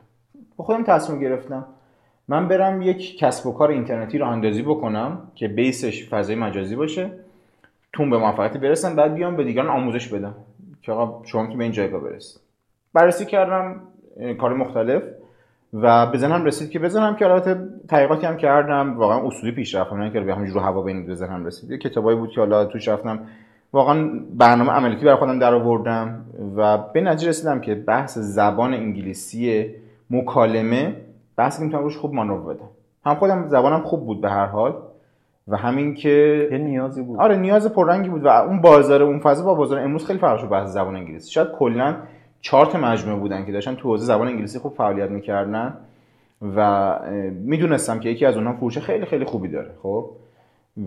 [0.57, 1.65] با خودم تصمیم گرفتم
[2.27, 7.09] من برم یک کسب و کار اینترنتی رو اندازی بکنم که بیسش فضای مجازی باشه
[7.93, 10.35] تون به موفقیت برسم بعد بیام به دیگران آموزش بدم.
[10.81, 12.41] که آقا شما که به این جایگاه برسید
[12.93, 13.81] بررسی کردم
[14.39, 15.03] کار مختلف
[15.73, 20.11] و بزنم رسید که بزنم که البته تحقیقاتی هم کردم واقعا اصولی پیش رفتم نه
[20.11, 21.79] که به همینجور هوا بین بزنم رسید.
[21.79, 23.19] کتابایی بود که حالا توش رفتم.
[23.73, 29.75] واقعا برنامه عملیاتی برای خودم در آوردم و به نتیجه رسیدم که بحث زبان انگلیسی
[30.09, 30.95] مکالمه
[31.37, 32.69] بحثی که می‌تونم روش خوب مانور بدم.
[33.05, 34.75] هم خودم زبانم خوب بود به هر حال.
[35.47, 37.19] و همین که یه نیازی بود.
[37.19, 40.49] آره نیاز پررنگی بود و اون بازار اون فضا با بازار امروز خیلی فرق شد
[40.49, 41.31] بحث زبان انگلیسی.
[41.31, 41.95] شاید کلا
[42.41, 45.77] چهار تا مجموعه بودن که داشتن تو حوزه زبان انگلیسی خوب فعالیت می‌کردن
[46.55, 46.99] و
[47.33, 50.09] می‌دونستم که یکی از اونها فروش خیلی خیلی خوبی داره خب؟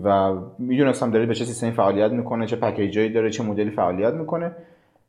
[0.03, 4.51] و می‌دونستم داره به چه سیستمی فعالیت می‌کنه چه پکیجایی داره چه مدلی فعالیت می‌کنه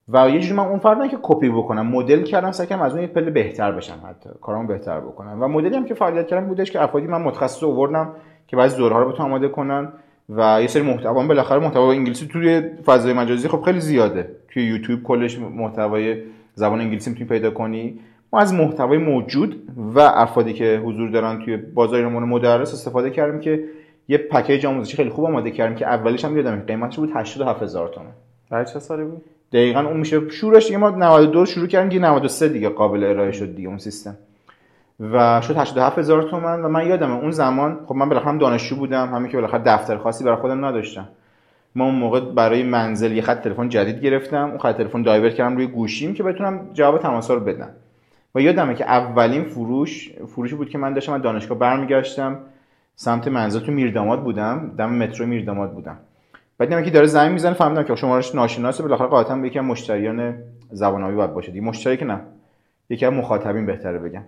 [0.08, 3.06] و یه جوری من اون فردن که کپی بکنم مدل کردم سعی از اون یه
[3.06, 5.42] پله بهتر بشم حتی کارامو بهتر بکنم.
[5.42, 8.12] و مدلی هم که فعالیت کردم بودش که افرادی من متخصص آوردم
[8.46, 9.92] که بعضی دورها رو بتونم آماده کنن
[10.28, 14.30] و یه سری محتوا بالاخره محتوا انگلیسی توی فضای مجازی خب خیلی زیاده.
[14.48, 16.22] توی یوتیوب کلش محتوای
[16.54, 17.98] زبان انگلیسی می‌تونی پیدا کنی.
[18.32, 19.62] ما از محتوای موجود
[19.94, 23.64] و افرادی که حضور دارن توی بازار مدرس استفاده کردیم که
[24.08, 28.12] یه پکیج آموزشی خیلی خوب آماده کردیم که اولیش هم یادم قیمتش بود 87000 تومان
[28.50, 32.48] برای چه سالی بود؟ دقیقا اون میشه شورش دیگه ما 92 شروع کردیم دیگه 93
[32.48, 34.16] دیگه قابل ارائه شد دیگه اون سیستم.
[35.00, 39.14] و شد 87000 تومان و من یادمه اون زمان خب من بالاخره هم دانشجو بودم
[39.14, 41.08] همین که بالاخره دفتر خاصی برای خودم نداشتم.
[41.74, 45.56] ما اون موقع برای منزل یه خط تلفن جدید گرفتم اون خط تلفن دایورت کردم
[45.56, 47.70] روی گوشیم که بتونم جواب تماس رو بدم.
[48.34, 52.38] و یادمه که اولین فروش فروشی بود که من داشتم از دانشگاه برمیگشتم
[52.94, 55.98] سمت منزل تو میرداماد بودم دم مترو میرداماد بودم.
[56.58, 60.34] بعد که داره زنگ می‌زنه فهمیدم که شمارش ناشناسه بالاخره قاطعا به یکی از مشتریان
[60.70, 61.60] زبانآوی باید باشه.
[61.60, 62.20] مشتری که نه
[62.90, 64.22] یکی از مخاطبین بهتره بگم.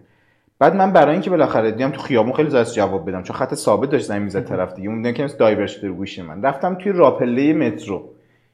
[0.59, 3.91] بعد من برای اینکه بالاخره دیدم تو خیابون خیلی زاست جواب بدم چون خط ثابت
[3.91, 6.43] داشت زنگ می‌زد طرف دیگه اون که دایور شده گوشی من.
[6.43, 7.95] رفتم توی راپله مترو.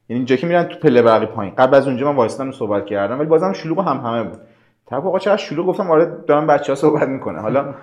[0.08, 1.54] یعنی اینجا که میرن تو پله برقی پایین.
[1.54, 4.38] قبل از اونجا من وایسادم صحبت کردم ولی بازم شلوغ هم همه بود.
[4.86, 7.74] طرف آقا چرا شلوغ؟ گفتم آره دارم بچه‌ها صحبت می‌کنه حالا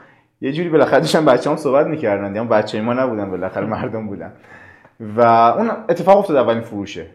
[0.41, 2.33] یه جوری بالاخره داشتن بچه‌ام صحبت می‌کردن.
[2.33, 4.31] دیگه بچه ما نبودن بالاخره مردم بودن.
[5.17, 7.05] و اون اتفاق افتاد اولین فروشه.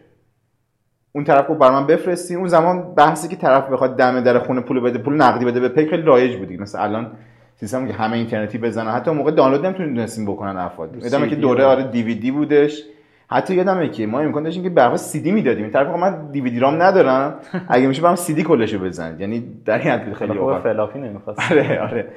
[1.17, 2.35] اون طرف گفت بر من بفرستی.
[2.35, 5.69] اون زمان بحثی که طرف بخواد دم در خونه پول بده پول نقدی بده به
[5.69, 7.11] پی خیلی رایج بودی مثلا الان
[7.55, 8.91] سیستم که همه اینترنتی بزنن.
[8.91, 11.03] حتی موقع دانلود نمی‌تونستیم بکنن افراد.
[11.03, 12.83] یادمه که دوره آره دیویدی بودش.
[13.29, 15.63] حتی یادمه که ما امکان داشتیم که به سی دی می‌دادیم.
[15.63, 17.35] این طرف من دیویدی رام ندارم.
[17.67, 19.19] اگه میشه برام سی دی کلشو بزنید.
[19.19, 20.63] یعنی در این حد خیلی اوقات.
[20.63, 21.51] فلافی نمی‌خواست.
[21.51, 22.07] آره آره.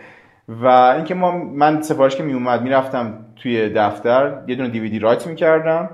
[0.48, 5.90] و اینکه ما من سفارش که میومد می‌رفتم توی دفتر یه دونه دیویدی رایت می‌کردم.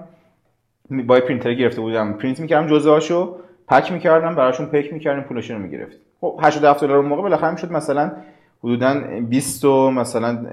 [0.91, 3.37] با پرینتر گرفته بودم پرینت می‌کردم جزوهاشو
[3.69, 7.73] پک می‌کردم براشون پک می‌کردم پولشون رو می‌گرفت خب 87 دلار اون موقع بالاخره می‌شد
[7.73, 8.13] مثلا
[8.65, 8.95] حدودا
[9.29, 10.47] 20 و مثلا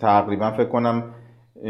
[0.00, 1.04] تقریبا فکر کنم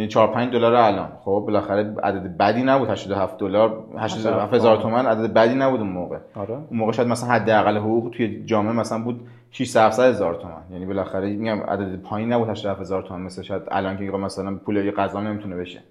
[0.09, 1.09] 4 5 دلار الان.
[1.21, 6.19] خب بالاخره عدد بدی نبود 87 دلار 87 هزار تومان عدد بدی نبود اون موقع.
[6.35, 6.51] آره.
[6.51, 10.63] اون موقع شاید مثلا حداقل حقوق توی جامعه مثلا بود 6 هزار تومان.
[10.73, 14.77] یعنی بالاخره میگم عدد پایین نبود 87 هزار تومان مثل شاید الان که مثلا پول
[14.77, 15.83] یه غذا نمی‌تونه بشه.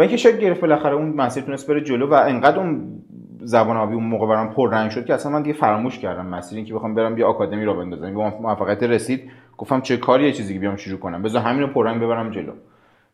[0.00, 3.02] و اینکه شاید گرفت بالاخره اون مسیر تونست بره جلو و انقدر اون
[3.40, 6.56] زبان آبی اون موقع برام پر رنگ شد که اصلا من دیگه فراموش کردم مسیر
[6.56, 8.14] اینکه بخوام برم یه آکادمی رو بندازم.
[8.14, 9.30] به موفقیت رسید.
[9.58, 11.22] گفتم چه کاری یه چیزی که بیام شروع کنم.
[11.22, 12.52] بذار همین رو پررنگ ببرم جلو.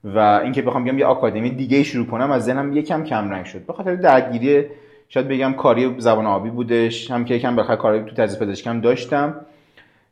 [0.04, 3.66] و اینکه بخوام بیام یه آکادمی دیگه شروع کنم از ذهنم یکم کم رنگ شد.
[3.66, 4.64] به خاطر درگیری
[5.08, 9.34] شاید بگم کاری زبان آبی بودش هم که یکم بخاطر کاری تو تزیین پزشکم داشتم.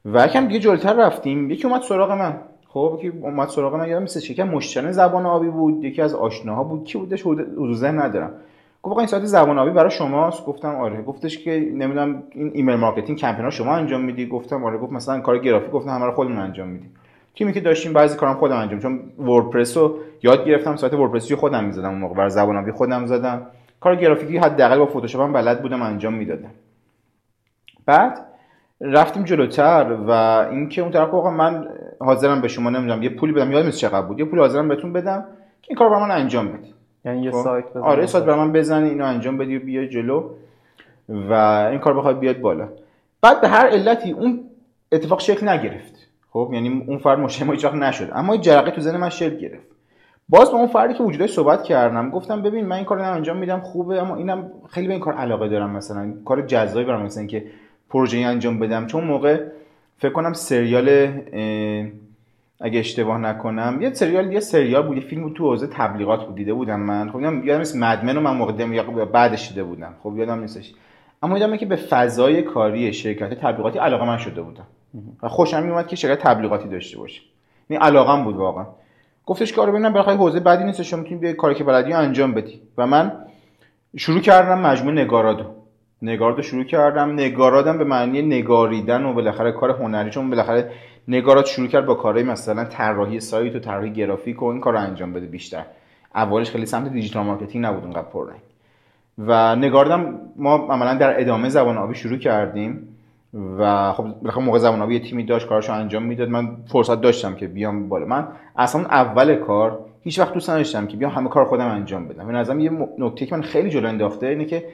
[0.04, 1.50] و یکم دیگه جلوتر رفتیم.
[1.50, 2.34] یکی اومد سراغ من.
[2.74, 6.64] خب که اومد سراغ من یادم مثل شکم مشتری زبان آبی بود یکی از آشناها
[6.64, 6.84] بود.
[6.84, 8.32] کی بودش؟ حدود ندارم.
[8.82, 11.02] گفت این ساعت زبان آبی برای شماست؟ گفتم آره.
[11.02, 14.78] گفتش که نمی‌دونم این ایمیل مارکتینگ کمپینا شما انجام میدی؟ گفتم آره.
[14.78, 16.94] گفت مثلا کار گرافیک گفتم همه رو خودمون انجام میدیم.
[17.34, 21.64] تیمی که داشتیم بعضی کارام خودم انجام چون وردپرس رو یاد گرفتم سایت وردپرسی خودم
[21.64, 23.46] می‌زدم اون موقع بر زبان آبی خودم زدم.
[23.80, 26.50] کار گرافیکی حداقل با فتوشاپ بلد بودم انجام می‌دادم.
[27.86, 28.26] بعد
[28.84, 30.10] رفتیم جلوتر و
[30.50, 31.68] اینکه اون طرف آقا من
[32.00, 34.92] حاضرم به شما نمی‌دونم یه پولی بدم یادم نیست چقدر بود؟ یه پولی حاضرم بهتون
[34.92, 35.24] بدم
[35.62, 36.74] که این کار برام من انجام بدی.
[37.04, 40.30] یعنی یه خب؟ سایت بزنی آره سایت برام بزنی اینو انجام بدی و بیا جلو
[41.08, 41.32] و
[41.70, 42.68] این کار بخواد بیاد بالا.
[43.22, 44.40] بعد به هر علتی اون
[44.92, 45.94] اتفاق شکل نگرفت.
[46.30, 48.10] خب؟ یعنی اون فرد مشتری ما هیچ نشد.
[48.14, 49.66] اما جرقه تو ذهن من شکل گرفت.
[50.28, 53.60] باز با اون فردی که وجودش صحبت کردم گفتم ببین من این کارو انجام میدم
[53.60, 56.14] خوبه اما اینم خیلی به این کار علاقه دارم مثلا.
[56.24, 57.44] کار جذابی برام مثلا که
[57.90, 58.86] پروژه انجام بدم.
[58.86, 59.42] چون موقع
[59.98, 60.88] فکر کنم سریال
[62.60, 66.54] اگه اشتباه نکنم یه سریال یه سریال بود یه فیلم تو حوزه تبلیغات بود دیده
[66.54, 67.10] بودم من.
[67.10, 69.94] خب یادم نیست مدمن رو من موقع یا بعدش دیده بودم.
[70.02, 70.74] خب یادم نیستش.
[71.22, 74.66] اما یادمه که به فضای کاری شرکت تبلیغاتی علاقه من شده بودم.
[75.22, 77.20] و خوشم میومد که شرکت تبلیغاتی داشته باشه.
[77.70, 78.66] یعنی علاقم بود واقعا.
[79.26, 82.60] گفتش کارو ببینم برای حوزه بعدی نیست شما می‌تونید کاری که بلدی انجام بدی.
[82.78, 83.12] و من
[83.96, 85.44] شروع کردم مجموعه نگاراد
[86.04, 86.16] و.
[86.16, 87.12] نگاراد شروع کردم.
[87.12, 90.70] نگارادم به معنی نگاریدن و بالاخره کار هنری چون بالاخره
[91.08, 94.78] نگاراد شروع کرد با کارهای مثلا طراحی سایت و طراحی گرافیک و این کار رو
[94.78, 95.64] انجام بده بیشتر.
[96.14, 98.40] اولش خیلی سمت digital marketing نبود اونقدر پررنگ
[99.18, 102.88] و نگارادم ما عملا در ادامه زبان آبی شروع کردیم
[103.58, 106.28] و خب بالاخره موقع زبان آبی تیمی داشت کارشو انجام می‌داد.
[106.28, 108.06] من فرصت داشتم که بیام بالا.
[108.06, 112.26] من اصلا اول کار هیچ وقت دوست نداشتم که بیام همه کار خودم انجام بدم.
[112.26, 114.64] به نظرم یه نکته که من خیلی جلو انداخته اینه که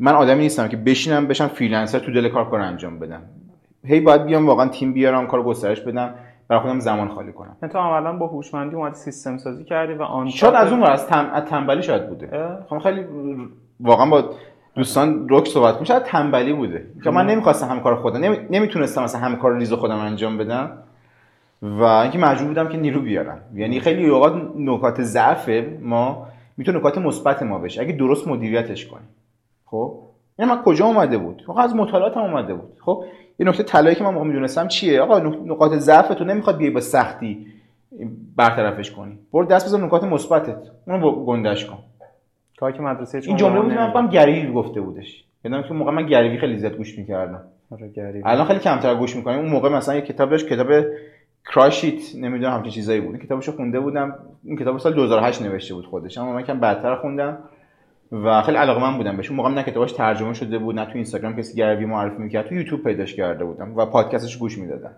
[0.00, 3.22] من آدمی نیستم که بشینم بشم freelancer تو دل کار کار انجام بدم.
[3.84, 6.14] هی باید بیام واقعا تیم بیارم کار گسترش بدم
[6.48, 7.56] برای خودم زمان خالی کنم.
[7.72, 11.40] تو عملا با هوشمندی اومدی سیستم سازی کردی و آن شاید از اون از, تم...
[11.40, 12.58] تنبلی شاید بوده.
[12.68, 13.04] خب خیلی
[13.80, 14.24] واقعا با
[14.74, 16.86] دوستان رک صحبت شاید تنبلی بوده.
[17.04, 18.36] که من نمی‌خواستم همه کار خودم نمی...
[18.50, 20.70] نمی‌تونستم مثلا همه کار ریز خودم انجام بدم.
[21.62, 23.38] و اینکه مجبور بودم که نیرو بیارم.
[23.54, 25.48] یعنی خیلی اوقات نکات ضعف
[25.82, 27.80] ما می‌تونه نکات مثبت ما بشه.
[27.80, 29.08] اگه درست مدیریتش کنیم.
[29.70, 29.98] خب؟
[30.38, 32.72] یعنی من کجا اومده بود؟ واقعا از مطالعاتم اومده بود.
[32.84, 33.04] خب؟
[33.38, 36.80] یه نکته طلایی که من موقع می‌دونستم چیه؟ آقا نقاط ضعف تو نمی‌خواد بیای با
[36.80, 37.46] سختی
[38.36, 39.18] برطرفش کنی.
[39.32, 40.62] برو دست بزن نکات مثبتت.
[40.86, 41.78] اونو گندش کن.
[42.60, 45.24] کاری که مدرسه این جمله بود من گریوی گفته بودش.
[45.44, 47.42] یادم که موقع من گریوی خیلی زیاد گوش می‌کردم.
[47.72, 49.38] آره الان خیلی کمتر گوش می‌کنم.
[49.38, 50.66] اون موقع مثلا یه کتاب داشت کتاب
[51.46, 53.18] کراشیت نمی‌دونم همچین چیزایی بود.
[53.18, 54.14] کتابشو خونده بودم.
[54.44, 56.18] این کتاب سال 2008 نوشته بود خودش.
[56.18, 57.38] اما من کم بعدتر خوندم.
[58.12, 59.28] و خیلی علاقه من بودم بهش.
[59.28, 62.54] اون موقع نه کتابش ترجمه شده بود نه تو اینستاگرام کسی گریوی معرفی می‌کرد تو
[62.54, 64.90] یوتیوب پیداش کرده بودم و پادکستش گوش می‌دادم.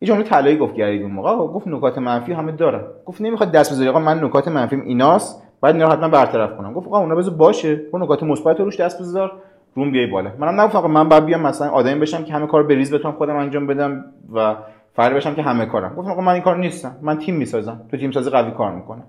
[0.00, 1.36] یه جمله طلایی گفت گریوی اون موقع.
[1.36, 2.84] گفت نکات منفی همه داره.
[3.06, 3.88] گفت نمی‌خواد دست بذاری.
[3.88, 5.42] آقا من نکات منفیم ایناست.
[5.60, 6.72] بعد اینا حتما برطرف کنم.
[6.72, 7.80] گفت آقا اونا بذار باشه.
[7.92, 9.32] اون نکات مثبت روش دست بذار.
[9.74, 10.30] روم بیای بالا.
[10.38, 13.66] منم نگفتم من بعد بیام مثلا آدمی بشم که همه کار بریز بتونم خودم انجام
[13.66, 14.56] بدم و
[14.94, 15.94] فرد بشم که همه کارم.
[15.94, 16.96] گفتم آقا من این کار نیستم.
[17.02, 17.80] من تیم می‌سازم.
[17.90, 19.04] تو تیم سازی قوی کار می‌کنم.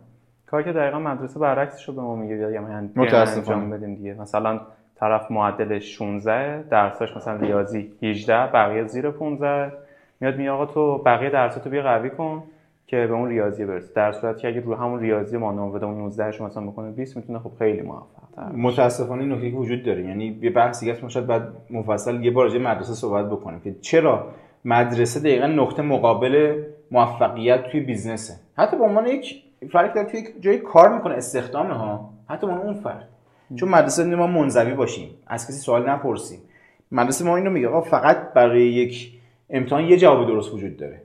[0.48, 3.78] کار که دقیقا مدرسه برعکسش رو به ما میگه یعنی متاسفانه.
[3.78, 4.14] بدیم دیگه.
[4.14, 4.60] مثلا
[4.96, 9.72] طرف معدل 16 درساش مثلا ریاضی 18 بقیه زیر 15
[10.20, 12.44] میاد میگه آقا تو بقیه درساتو بیا قوی کن
[12.88, 15.98] که به اون ریاضی برسه در صورتی که اگه رو همون ریاضی ما بده اون
[15.98, 18.06] 19 شو مثلا بکنه 20 می‌تونه خب خیلی موفق
[18.36, 20.04] تر متاسفانه این نکته وجود داره.
[20.04, 23.76] یعنی یه بحثی که ما شاید بعد مفصل یه بار راجع مدرسه صحبت بکنیم که
[23.82, 24.28] چرا
[24.66, 28.34] مدرسه دقیقا نقطه مقابل موفقیت توی business ه.
[28.58, 32.10] حتی به عنوان یک فرق در توی جای کار می‌کنه استخدامه ها.
[32.30, 33.08] حتی اون فرد.
[33.56, 35.10] چون مدرسه ما منزوی باشیم.
[35.28, 36.40] از کسی سوال نپرسیم.
[36.92, 41.02] مدرسه ما اینو میگه آقا فقط برای یک امتحان یه جواب درست وجود داره.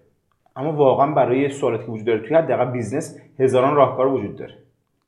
[0.56, 4.54] اما واقعا برای سوالاتی که وجود داره توی حداقل business هزاران راهکار وجود داره.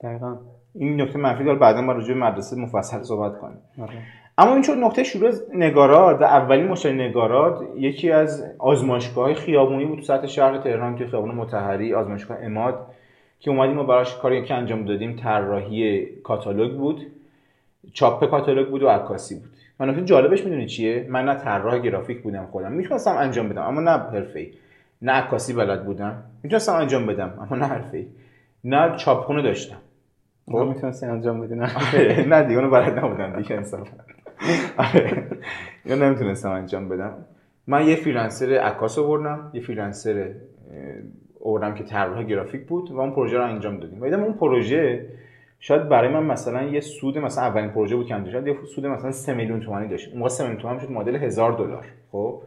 [0.00, 0.36] دقیقاً.
[0.74, 3.58] این نکته منفی داره بعدا ما راجع به مدرسه مفصل صحبت کنیم.
[3.82, 3.92] آره.
[4.38, 9.98] اما این چون نقطه شروع نگارات و اولین مشتری نگارات یکی از آزمایشگاه خیابونی بود
[9.98, 12.86] تو سطح شهر تهران که خیابون متحری آزمایشگاه اماد.
[13.44, 17.06] که اومدیم و براش کاری که انجام دادیم طراحی کاتالوگ بود
[17.92, 19.50] چاپ کاتالوگ بود و عکاسی بود.
[19.80, 22.72] و نکته جالبش می‌دونی چیه؟ من نه طراح گرافیک بودم خودم.
[22.72, 24.50] می‌تونستم انجام بدم اما نه حرفه‌ای.
[25.02, 26.22] نه عکاسی بلد بودم.
[26.42, 28.06] می‌تونستم انجام بدم اما نه حرفه‌ای.
[28.64, 29.78] نه چاپخونه داشتم.
[30.46, 30.58] خب.
[30.58, 33.96] می‌تونستی انجام بدی نه؟ آره، نه دیگه اونو بلد نبودم دیگه انصافا.
[34.76, 35.26] آره.
[35.86, 37.14] یا نمی‌تونستم انجام بدم.
[37.66, 39.50] من یه freelancer عکاس آوردم.
[39.54, 40.30] یه freelancer
[41.44, 44.00] آوردم که طراح گرافیک بود و اون پروژه رو انجام دادیم.
[44.00, 45.06] و اون پروژه
[45.60, 48.86] شاید برای من مثلا یه سود مثلا اولین پروژه بود که انجام شد یه سود
[48.86, 50.08] مثلا 3 میلیون تومانی داشت.
[50.08, 51.86] اون موقع 3 میلیون تومانی شد معادل 1000 دلار.
[52.12, 52.42] خب؟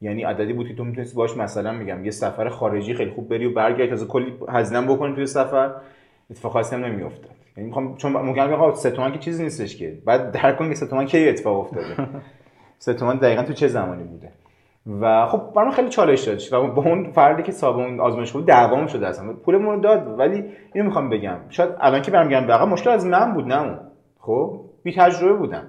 [0.00, 3.46] یعنی عددی بود که تو می‌تونستی باش مثلا میگم یه سفر خارجی خیلی خوب بری
[3.46, 5.70] و برگردی تازه کلی هزینه بکنی توی سفر.
[6.30, 7.30] اتفاق خاصی هم نمیافتاد.
[7.56, 9.98] یعنی می‌خوام چون ممکن آقا 3 تومن که چیزی نیستش که.
[10.04, 12.08] بعد در کن که 3 تومن کی اتفاق افتاده.
[12.78, 14.28] 3 تومن دقیقاً تو چه زمانی بوده.
[15.00, 16.64] و خب برام خیلی چالش داد.
[16.64, 19.32] و با اون فردی که صاحب اون آزمایش بود دعوام شده اصلا.
[19.32, 20.18] پولمون رو داد.
[20.18, 21.36] ولی اینو می‌خوام بگم.
[21.48, 23.78] شاید الان که برام میگم مشکل از من بود نه اون.
[24.18, 25.68] خب؟ بی تجربه بودم.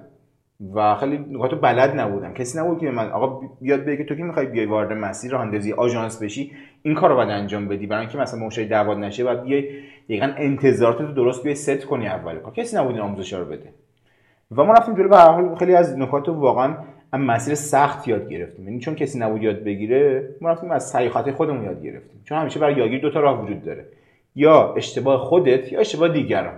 [0.74, 2.34] و خیلی نکاتو بلد نبودم.
[2.34, 6.22] کسی نبود که من آقا بیاد بگه تو که می‌خوای بیای وارد مسیر راندزی آژانس
[6.22, 6.52] بشی؟
[6.82, 7.86] این کارو باید انجام بدی.
[7.86, 9.64] برای اینکه مثلا مشتری دعوت نشه و بیای
[10.08, 12.52] دقیقاً انتظارات رو درست بیای ست کنی اول کار.
[12.52, 13.72] کسی نبود این آموزش رو بده.
[14.56, 15.08] و ما رفتیم جلو.
[15.08, 16.74] به هر حال خیلی از نکات واقعا
[17.12, 18.64] هم مسیر سخت یاد گرفتیم.
[18.68, 22.20] یعنی چون کسی نبود یاد بگیره ما رفتیم از سعی خودمون یاد گرفتیم.
[22.24, 23.84] چون همیشه برای یادگیری دو تا راه وجود داره.
[24.36, 26.54] یا اشتباه خودت یا اشتباه دیگران.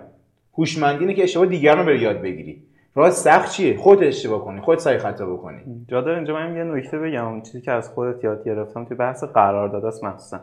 [0.58, 2.62] هوشمندی که اشتباه دیگران رو یاد بگیری.
[2.94, 5.58] راه سخت چیه؟ خودت اشتباه کنی خودت سعی خطا بکنی.
[5.88, 7.42] جا داره اینجا من یه نکته بگم.
[7.42, 10.40] چیزی که از خودت یاد گرفتم توی بحث قرارداد است مخصوصا.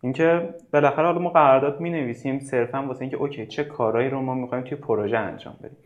[0.00, 4.34] اینکه بالاخره حالا ما قرارداد می نویسیم صرفا واسه اینکه اوکی چه کارهایی رو ما
[4.34, 5.76] می‌خوایم توی پروژه انجام بدیم.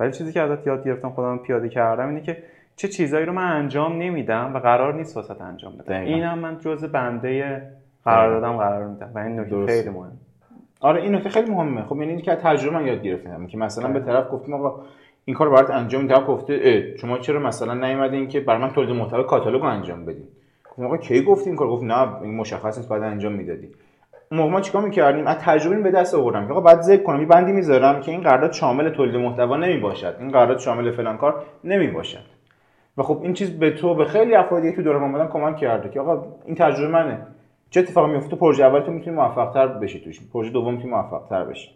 [0.00, 2.36] ولی چیزی که ازت یاد گرفتم خودم پیاده کردم اینه که
[2.76, 6.00] چه چیزایی رو من انجام نمیدم و قرار نیست واسه انجام بدم.
[6.00, 7.62] اینم من جزء بنده
[8.04, 9.10] قراردادم قرار میدم.
[9.14, 10.12] و این نکته خیلی مهمه
[10.80, 11.82] آره این نکته خیلی مهمه.
[11.82, 14.80] خب یعنی که تجربه من یاد گرفتم که مثلا به طرف گفتیم آقا
[15.24, 16.24] این کار برات انجام میدم.
[16.24, 20.28] گفته شما چرا مثلا نیومدین که برای من تولید محتوا کاتالوگ انجام بدین؟
[20.70, 23.68] گفتم آقا کی گفتی این کار؟ گفت نه این مشخص نیست بعد انجام می‌دادی.
[24.30, 27.26] موقع ما چیکار می‌کردیم؟ از تجربه به دست آوردم که آقا بعد ذکر کنم یه
[27.26, 30.16] بندی می‌ذارم که این قرارداد شامل تولید محتوا نمی‌باشد.
[30.20, 32.33] این قرارداد شامل فلان کار نمی‌باشد.
[32.98, 36.00] و خب این چیز به تو به خیلی افرادی تو دوره اومدن کمک کرده که
[36.00, 37.26] آقا این تجربه منه.
[37.70, 40.20] چه اتفاقی میفته پروژه اول تو می‌تونی موفق تر بشی توش.
[40.32, 41.70] پروژه دوم می‌تونی موفق تر بشی.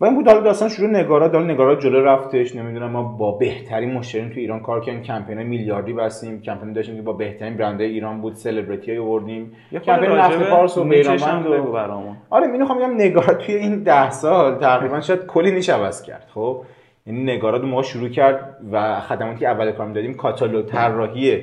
[0.00, 1.28] و این بود حالا داستان شروع نگارا.
[1.28, 2.56] دال نگارا جلو رفتش.
[2.56, 5.02] نمی‌دونم ما با بهترین مشترین تو ایران کار کردیم.
[5.02, 6.40] کمپین میلیاردی بستیم.
[6.40, 8.34] کمپین داشتیم که با بهترین برندهای ایران بود.
[8.34, 9.52] سلبریتی های آوردیم
[9.84, 12.16] کمپین نفت پارس و بیرانوند و برامون.
[12.30, 16.26] آره می‌خوام بگم نگارا توی این ده سال تقریبا شاید کلی نیش عوض کرد.
[16.34, 16.62] خب؟
[17.06, 21.42] یعنی نگارا موقع شروع کرد و خدماتی که اول کار دادیم کاتالوگ طراحی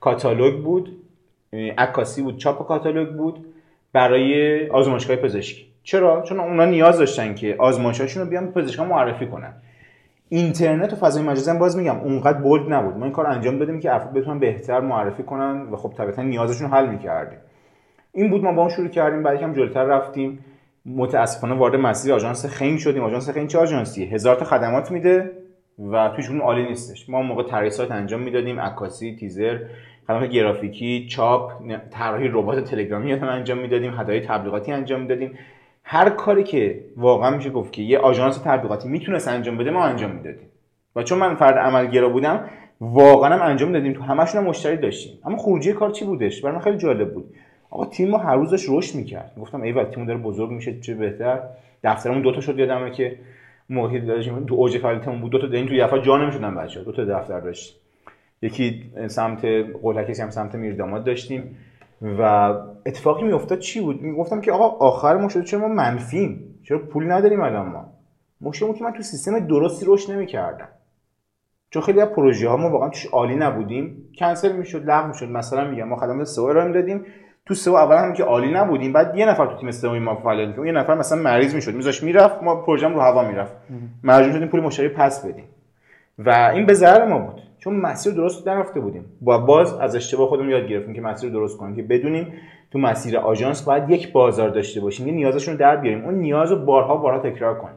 [0.00, 0.96] کاتالوگ بود.
[1.78, 3.46] عکاسی بود چاپ کاتالوگ بود
[3.92, 5.66] برای آزمایشگاه پزشکی.
[5.82, 9.52] چرا؟ چون اونا نیاز داشتن که آزمایشاشون رو بیان پزشکان معرفی کنن.
[10.28, 12.96] اینترنت و فضای مجازی باز میگم اونقدر بولد نبود.
[12.96, 16.70] ما این کار انجام دادیم که افراد بتونن بهتر معرفی کنن و خب طبیعتا نیازشون
[16.70, 17.38] حل می‌کردیم.
[18.12, 20.44] این بود ما با اون شروع کردیم بعد کم جلوتر رفتیم.
[20.86, 23.02] متاسفانه وارد مسیر آژانس خنگ شدیم.
[23.02, 25.30] آژانس خنگ چه آژانسیه؟ هزار تا خدمات میده
[25.78, 27.08] و توش اون عالی نیستش.
[27.08, 28.60] ما موقع طراحی انجام می‌دادیم.
[28.60, 29.58] عکاسی تیزر
[30.06, 31.52] خدمات گرافیکی چاپ
[31.90, 34.00] طراحی ربات تلگرامی هم انجام می‌دادیم.
[34.00, 35.38] هدایای تبلیغاتی انجام می‌دادیم.
[35.84, 40.10] هر کاری که واقعا میشه گفت که یه آژانس تبلیغاتی می‌تونست انجام بده ما انجام
[40.10, 40.48] می‌دادیم.
[40.96, 42.44] و چون من فرد عملگرا بودم
[42.80, 43.92] واقعا هم انجام دادیم.
[43.92, 45.18] تو همشون مشتری داشتیم.
[45.24, 47.34] اما خروجی کار چی بودش؟ برای من خیلی جالب بود.
[47.70, 49.32] آقا تیم ما هر روزش رشد می‌کرد.
[49.40, 51.40] گفتم ای تیم داره بزرگ میشه چه بهتر.
[51.84, 53.18] دفترمون دو تا شد یادمه که
[53.70, 55.32] موقعی داشتیم تو اوج فعالیتمون بود.
[55.32, 56.84] دو تا این تو یفا جا نمی‌شدن بچه‌ها.
[56.84, 57.80] دو تا دفتر داشت.
[58.42, 59.44] یکی سمت
[59.82, 61.56] قلکسی هم سمت میرداماد داشتیم.
[62.02, 62.22] و
[62.86, 67.12] اتفاقی میافتاد چی بود؟ می‌گفتم که آقا آخر ما شده چرا ما منفیم؟ چرا پول
[67.12, 67.92] نداریم الان ما؟
[68.40, 70.68] مشکل که من تو سیستم درستی رشد نمی‌کردم.
[71.70, 74.08] چون خیلی از پروژه ها ما واقعا توش عالی نبودیم.
[74.18, 75.28] کنسل می‌شد لغو می‌شد.
[75.28, 77.04] مثلا میگم ما خدمات سئو ارائه دادیم.
[77.50, 78.92] تو سئو اول هم که عالی نبودیم.
[78.92, 80.66] بعد یه نفر تو تیم سئو ما فعالیت می‌کرد.
[80.66, 81.74] یه نفر مثلا مریض می‌شد.
[81.74, 82.42] میذاش می‌رفت.
[82.42, 83.52] ما پروژه رو هوا می‌رفت.
[84.04, 85.44] مجبور شدیم پول مشتری پس بدیم.
[86.18, 87.42] و این به ضرر ما بود.
[87.58, 89.04] چون مسیر درست نرفته بودیم.
[89.20, 91.76] با باز از اشتباه خودمون یاد گرفتیم که مسیر درست کنیم.
[91.76, 92.32] که بدونیم
[92.70, 95.06] تو مسیر آژانس باید یک بازار داشته باشیم.
[95.06, 96.04] یه نیازشون رو در بیاریم.
[96.04, 97.76] اون نیاز رو بارها بارها تکرار کنیم.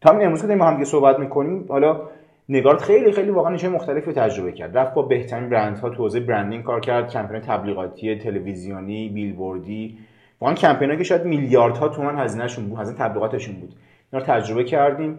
[0.00, 2.00] تا امروز که ما هم صحبت می‌کنیم حالا
[2.48, 4.78] نگارت خیلی خیلی واقعا نشه مختلفی تجربه کرد.
[4.78, 9.98] رفت با بهترین برندها تو حوزه برندینگ کار کرد کمپین تبلیغاتی تلویزیونی بیلبوردی.
[10.40, 13.74] واقعا کمپینایی که شاید میلیاردها تومان هزینهشون بود هزینه تبلیغاتشون بود.
[14.12, 15.18] اینا تجربه کردیم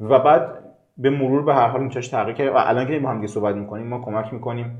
[0.00, 0.58] و بعد
[0.98, 2.48] به مرور به هر حال میچاش تغییر کرد.
[2.48, 4.78] و الان که ما هم صحبت می‌کنیم ما کمک می‌کنیم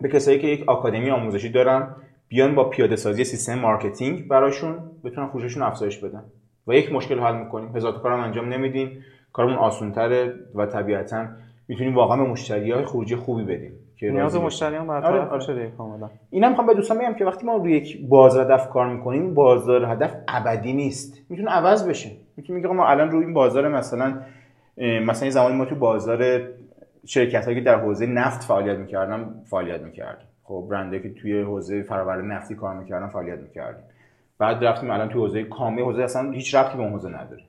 [0.00, 1.88] به کسایی که یک آکادمی آموزشی دارن
[2.28, 4.74] بیان با پیاده سازی سیستم مارکتینگ براشون
[5.04, 6.22] بتونن فروششون افزایش بدن.
[6.66, 7.76] و یک مشکل حل می‌کنیم.
[7.76, 9.04] هزار کارم انجام نمیدیم.
[9.36, 11.26] کارمون آسانتره و طبیعتا
[11.68, 15.40] می‌تونیم واقعا به مشتری های خروجی خوبی بدیم که نیاز مشتریان برطرف آره, آره.
[15.40, 16.10] شده کاملا.
[16.30, 19.84] اینم می‌خوام به دوستان بگم که وقتی ما روی یک بازار هدف کار می‌کنیم بازار
[19.84, 21.20] هدف ابدی نیست.
[21.28, 22.10] می‌تونه عوض بشه.
[22.36, 24.14] می‌تونه میگه ما الان روی این بازار مثلا
[25.06, 26.40] مثلا زمانی ما تو بازار
[27.06, 30.26] شرکت هایی که در حوزه نفت فعالیت می‌کردن فعالیت می‌کردیم.
[30.44, 33.82] خب برنده که توی حوزه فرآورده نفتی کار می‌کردن فعالیت می‌کردیم.
[34.38, 37.42] بعد رفتیم الان توی حوزه کامی حوزه اصلا هیچ ربطی به اون حوزه نداره.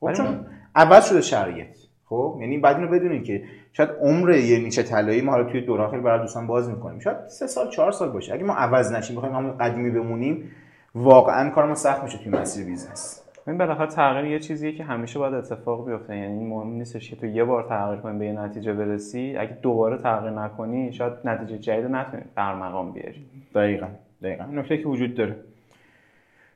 [0.00, 1.76] خب چون عوض شده شرایط.
[2.04, 3.42] خب یعنی بعد اینو بدونید که
[3.72, 7.00] شاید عمر یه niche طلایی ما حالا توی دوره‌ها خیلی برای دوستان باز می‌کنیم.
[7.00, 8.34] شاید سه سال چهار سال باشه.
[8.34, 10.50] اگه ما عوض نشیم بخوایم همون قدیمی بمونیم
[10.94, 13.22] واقعا کارمون سخت میشه توی مسیر بیزنس.
[13.46, 16.16] این بالاخره تغییر یه چیزیه که همیشه باید اتفاق بیفته.
[16.16, 19.36] یعنی مهم نیستش که تو یه بار تغییر کنی به یه نتیجه برسی.
[19.38, 23.26] اگه دوباره تغییر نکنی شاید نتیجه جدید نتونی در مقام بیاری.
[23.54, 23.86] دقیقا
[24.22, 24.44] دقیقا.
[24.44, 25.36] نکته که وجود داره.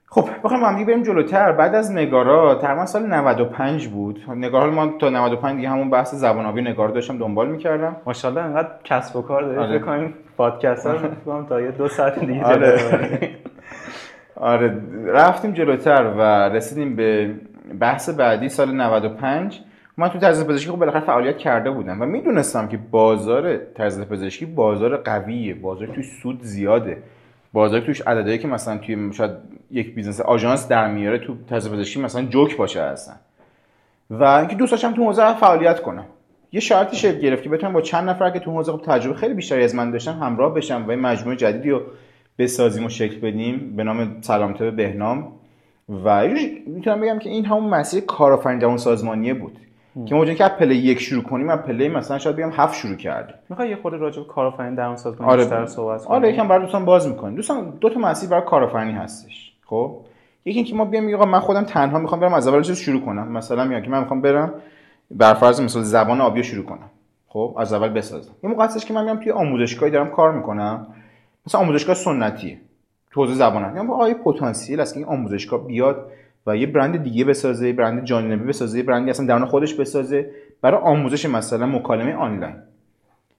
[0.09, 1.52] خب بخوایم هم بریم جلوتر.
[1.52, 4.20] بعد از نگارات تقریبا سال 95 بود.
[4.28, 7.96] نگار ما تا 95 دیگه همون بحث زبان آبی نگار داشتم دنبال می‌کردم.
[8.07, 9.59] ماشاءالله انقدر کسب و کار دارید.
[9.59, 9.78] آره.
[9.78, 12.78] بکنیم پادکست ها تا یه دو ساعت دیگه آره.
[14.36, 14.82] آره.
[15.07, 17.34] رفتیم جلوتر و رسیدیم به
[17.80, 19.61] بحث بعدی سال 95
[19.96, 24.46] من تو تجهیزات پزشکی خب بالاخره فعالیت کرده بودم و می‌دونستم که بازار تجهیزات پزشکی
[24.46, 25.54] بازار قویه.
[25.54, 27.02] بازار توش سود زیاده.
[27.52, 29.30] بازار توش عددهایی که مثلا توی شاید
[29.71, 33.17] یک بیزنس آژانس در میاره تو تجهیزات پزشکی مثلا جوک باشه هستن
[34.11, 36.05] و اینکه دوست داشتم تو حوزه فعالیت کنم
[36.53, 39.35] یه شرطی شکل گرفت که بتونم با چند نفر که تو حوزه خب تجربه خیلی
[39.35, 41.83] بیشتری از من داشتن همراه بشم و مجموعه جدیدی رو
[42.39, 45.33] بسازیم و شکل بدیم به نام سلامت بهنام.
[46.05, 46.29] و
[46.67, 49.59] می‌تونم بگم که این همون مسیر کارآفرین اون سازمانیه بود.
[50.07, 53.35] که ما که پله یک شروع کنیم از پله مثلا شاید بگم هفت شروع کردیم
[53.49, 55.43] می‌خوای یه خورده راجع به کارآفرین درون سازمان آره.
[55.43, 57.35] بیشتر صحبت کنیم آره یکم برای دوستان باز می‌کنیم.
[57.37, 59.45] دوستان دو تا مسیر برای کارآفرینی هستش.
[59.67, 60.01] خب؟
[60.45, 63.33] یکی اینکه ما بیام آقا من خودم تنها می‌خوام برم از اول چیز شروع کنم.
[63.33, 64.55] مثلا میگم که من می‌خوام برم
[65.11, 66.91] بر فرض مثلا زبان آبی شروع کنم.
[67.29, 68.33] خب؟ از اول بسازم.
[68.43, 70.87] یه موقع هستش که من میام توی آموزشگاهی دارم کار می‌کنم.
[71.47, 72.61] مثلا آموزشگاه سنتی
[73.11, 76.07] تو حوزه زبان میگم آقا پتانسیل است که این آموزشگاه بیاد
[76.47, 81.27] و یه برند دیگه بسازه برند جانبی بسازه برندی اصلا درون خودش بسازه برای آموزش
[81.27, 82.55] مثلا مکالمه آنلاین.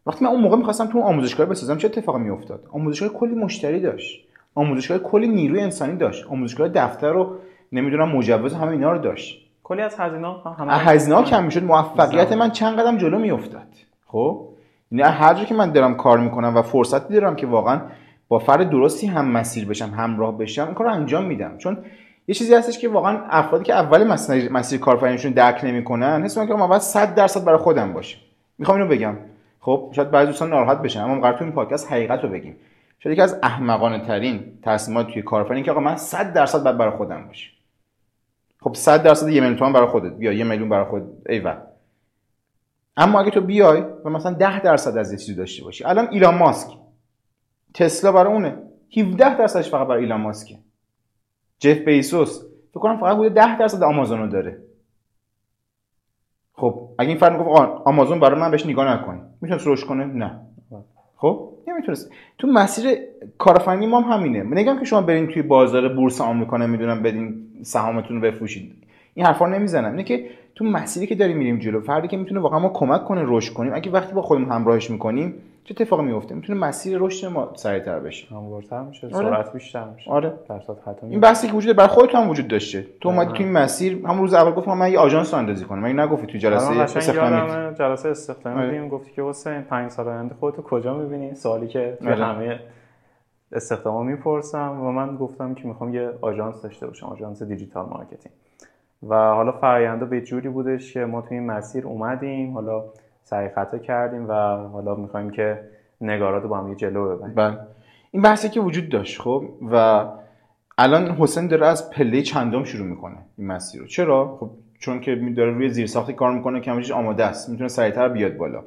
[0.07, 4.27] وقتی من اون موقع می‌خواستم تو آموزشگاه بسازم چه اتفاقی میافتاد؟ آموزشگاه کلی مشتری داشت.
[4.57, 6.27] آموزشگاه کلی نیروی انسانی داشت.
[6.27, 7.35] آموزشگاه دفتر رو
[7.71, 9.47] نمی‌دونم مجوز همه اینا رو داشت.
[9.63, 11.63] کلی از هزینه همه هزینه کم می‌شد.
[11.63, 13.67] موفقیت من چند قدم جلو میافتاد.
[14.07, 14.47] خب؟
[14.91, 17.81] یعنی هر جا که من دارم کار می‌کنم و فرصتی دارم که واقعا
[18.27, 21.57] با فرد درستی هم مسیر بشم همراه بشم این کار رو انجام میدم.
[21.57, 21.77] چون
[22.27, 26.55] یه چیزی هستش که واقعا افرادی که اول مسیر مسیر کارآفرینیشون درک نمی‌کنن حس می‌کنن
[26.55, 28.19] که ما باید 100 درصد برای خودم باشیم
[28.57, 29.15] می‌خوام اینو بگم.
[29.59, 32.55] خب؟ شاید بعضی دوستان ناراحت بشن اما قرار تو این پادکست حقیقت رو بگیم.
[32.99, 36.97] شاید یکی از احمقانه ترین تصمیمات توی کارآفرینی که آقا من 100 درصد باید برای
[36.97, 37.51] خودم باشم.
[38.61, 40.13] خب 100 درصد یه میلیون تومان برای خودت.
[40.13, 41.05] بیا یه میلیون برای خودت.
[41.29, 41.55] ایول.
[42.97, 45.83] اما اگه تو بیای و مثلا 10 درصد از یه چیزی داشته باشی.
[45.83, 46.77] الان ایلان ماسک.
[47.73, 48.57] تسلا برای اونه.
[48.97, 50.57] 17 درصدش فقط برای ایلان ماسکه.
[51.59, 52.41] جف بیسوس.
[52.71, 54.63] فکر کنم فقط بوده 10 درصد آمازون رو داره.
[56.53, 59.29] خب اگه این فرد می‌گفت آمازون برای من بهش نگاه نکن.
[59.41, 60.41] می‌تونست روش کنه؟ نه.
[61.15, 62.11] خب؟ نمی‌تونست.
[62.37, 62.97] تو مسیر
[63.37, 64.43] کارآفرینی ما هم همینه.
[64.43, 68.73] نگم که شما برین توی بازار بورس آمریکا نمی‌دونم بدین سهامتون رو بفروشید.
[69.13, 69.91] این حرفا نمی‌زنم.
[69.91, 70.25] اینه که
[70.57, 73.73] تو مسیری که داریم میریم جلو فردی که می‌تونه واقعا ما کمک کنه رشد کنیم.
[73.73, 75.33] اگه وقتی با خودمون همراهش می‌کنیم
[75.63, 78.27] چه اتفاقی میفته می‌تونه مسیر رشد ما سریعتر بشه.
[78.35, 79.29] هموارتر میشه آره.
[79.29, 80.11] سرعت بیشتر میشه.
[80.11, 80.33] آره.
[80.49, 82.85] درصد خطا این بحثی که وجود برای خودت هم وجود داشته.
[83.01, 83.37] تو اومدی آره.
[83.37, 85.79] تو این مسیر همون روز اول گفتم من یه آژانس اندازی کنم.
[85.79, 88.89] من نگفتی تو جلسه استخدامی جلسه استخدامی آره.
[88.89, 92.25] گفتی که حسین 5 سال آینده خودتو کجا می‌بینی؟ سوالی که آره.
[92.25, 92.59] همه
[93.51, 98.35] استخداما می‌پرسم و من گفتم که می‌خوام یه آژانس داشته باشم آژانس دیجیتال مارکتینگ.
[99.03, 102.83] و حالا فراینده به جوری بودش که ما توی این مسیر اومدیم حالا
[103.23, 104.33] سعی خطا کردیم و
[104.67, 105.59] حالا می‌خوایم که
[106.01, 107.35] نگارات رو با هم جلو ببریم.
[107.35, 107.57] بله.
[108.11, 110.05] این بحثی که وجود داشت خب و
[110.77, 113.87] الان حسین داره از پله چندم شروع می‌کنه این مسیر رو.
[113.87, 117.49] چرا؟ خب چون که داره روی زیرساختی کار می‌کنه که آماده است.
[117.49, 118.63] می‌تونه سریعتر بیاد بالا.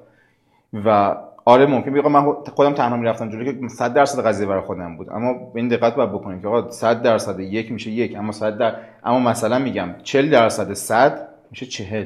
[0.85, 4.97] و آره ممکن بگم من خودم تنها می‌رفتم جلو که 100 درصد قضیه برای خودم
[4.97, 5.11] بود.
[5.11, 8.17] اما این دقت باید بکنیم که آقا 100 درصد یک میشه یک.
[8.17, 8.75] اما 100 در...
[9.05, 12.05] اما مثلا میگم 40 درصد 100 میشه 40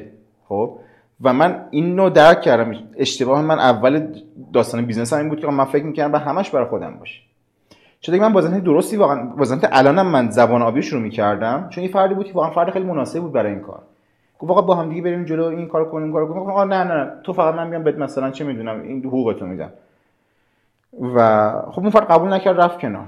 [0.49, 0.77] خب؟
[1.21, 2.75] و من این نوع درک کردم.
[2.97, 4.07] اشتباه من اول
[4.53, 7.21] داستان بیزنس هم این بود که من فکر می‌کردم باید همش برای خودم باشه.
[8.01, 11.81] چون من با ذهن درستی واقعا با ذهن الانم من زبان آبی شروع می‌کردم چون
[11.81, 13.81] این فردی بود که واقعا فرد خیلی مناسب بود برای این کار.
[14.39, 16.49] گفت آقا با هم دیگه بریم جلو این کارو کنیم کارو کنیم.
[16.49, 19.71] آقا نه نه تو فقط من میام بهت مثلا چه می‌دونم این حقوقتو میدم.
[21.15, 23.07] و خب اون فرد قبول نکرد رفت کنار.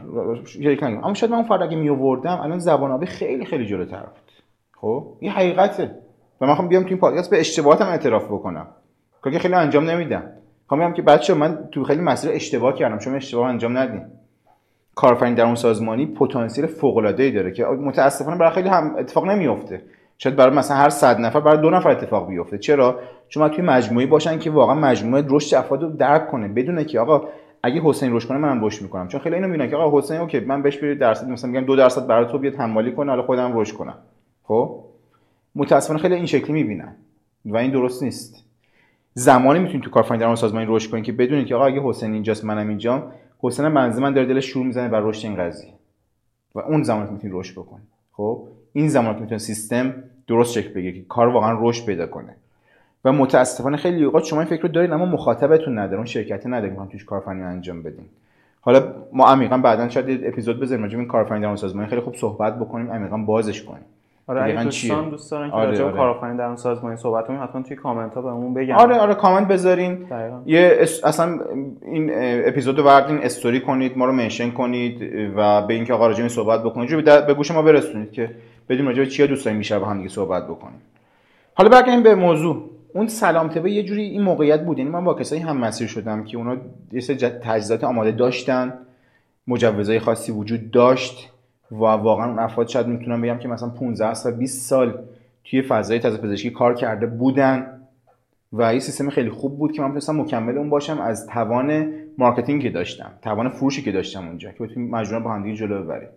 [0.60, 3.66] یک نگم اما شاید من اون فرد اگه می آوردم الان زبان آبی خیلی خیلی
[3.66, 4.32] جلوتر بود.
[4.76, 5.96] خب؟ این حقیقته.
[6.42, 8.68] و من خواهم بیام تو این پادکست به اشتباهاتم اعتراف بکنم.
[9.22, 10.24] کاری که خیلی انجام نمیدم.
[10.68, 14.06] خواهم میگم که بچه من تو خیلی مسیر اشتباه کردم شما اشتباه انجام ندین
[14.96, 19.26] کارآفرین در اون سازمانی پتانسیل فوق العاده ای داره که متاسفانه برای خیلی هم اتفاق
[19.26, 19.82] نمیافته.
[20.18, 22.58] شاید برای مثلا هر 100 نفر برای دو نفر اتفاق بیفته.
[22.58, 26.48] چرا؟ چون توی مجموعه باشن که واقعا مجموعه رشد افراد رو درک کنه.
[26.48, 27.28] بدونه که آقا
[27.64, 29.08] اگه حسین رشد کنه منم رشد می‌کنم.
[29.08, 31.76] چون خیلی اینو می‌بینن که آقا حسین اوکی من بهش برید درصد مثلا میگم دو
[31.76, 33.98] درصد برای تو بیاد حمالی کنه حالا خودم رشد کنم.
[34.44, 34.84] خب؟
[35.56, 36.96] متاسفانه خیلی این شکلی می‌بینن.
[37.46, 38.44] و این درست نیست.
[39.14, 42.14] زمانی می‌تونید تو کارفرمایی در اون سازمانی رشد کنید که بدونید که آقا اگه حسین
[42.14, 43.12] اینجاست منم اینجام.
[43.40, 45.74] حسین منزل من داره دلش شروع می‌زنه بر رشد این قضیه.
[46.56, 48.48] و اون زمان می‌تونید رشد بکنید خب؟
[48.78, 49.94] این زمان می‌تونه سیستم
[50.28, 52.36] درست شکل بگیره که کار واقعا رشد پیدا کنه
[53.06, 56.76] و متاسفانه خیلی اوقات شما این فکر رو دارید اما مخاطبتون نداره اون شرکت نداره
[56.76, 58.06] که توش کارفرمایی انجام بدین
[58.62, 62.02] حالا ما عمیقا بعدا شاید اپیزود بزنیم راجع به این کارفرمایی در اون سازمانی خیلی
[62.02, 63.84] خوب صحبت بکنیم عمیقا بازش کنیم
[64.28, 65.98] آره اگه دوستان چیه؟ دوست دارن که آره، راجع به آره.
[65.98, 69.48] کارآفرینی در اون سازمانی صحبت کنیم حتما توی کامنت ها بهمون بگن آره آره کامنت
[69.48, 70.42] بذارین دقیقاً.
[70.46, 71.04] یه اس...
[71.04, 71.40] اصلا
[71.82, 72.12] این
[72.48, 75.02] اپیزودو بردین استوری کنید ما رو منشن کنید
[75.36, 77.62] و به اینکه آقا راجع به این صحبت بکنید جو به در- به گوش ما
[77.62, 78.30] برسونید که
[78.70, 80.82] بدیم راجع به چیا دوست بیشتر با هم دیگه صحبت بکنیم.
[81.54, 82.70] حالا برگردیم به موضوع.
[82.94, 84.78] اون سلام تبه یه جوری این موقعیت بود.
[84.78, 86.58] یعنی من با کسایی هم مسیر شدم که اونا
[86.92, 88.74] یه سری تجهیزات آماده داشتن
[89.48, 91.32] مجوزهای خاصی وجود داشت
[91.72, 95.04] و واقعا اون افراد شاید می‌تونم بگم که مثلا 15 سال 20 سال
[95.44, 97.68] توی فضای تازه پزشکی کار کرده بودن
[98.54, 102.62] و یه سیستم خیلی خوب بود که من می‌تونستم مکمل اون باشم از توان مارکتینگ
[102.62, 106.10] که داشتم توان فروشی که داشتم اونجا که بتونیم مجموعه با هم دیگه جلو ببریم.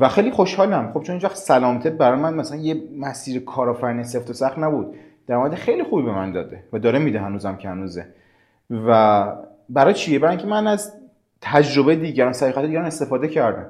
[0.00, 0.90] و خیلی خوشحالم.
[0.94, 4.94] خب چون اینجا سلامت برای من مثلا یه مسیر کارآفرینی سفت و سخت نبود.
[5.26, 8.06] درآمد خیلی خوبی به من داده و داره میده هنوزم که هنوزه.
[8.70, 9.26] و
[9.68, 10.92] برای چیه برای اینکه من از
[11.40, 13.66] تجربه دیگران سلیقت دیگران استفاده کردم.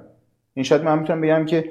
[0.55, 1.65] این شاید من می‌تونم بگم که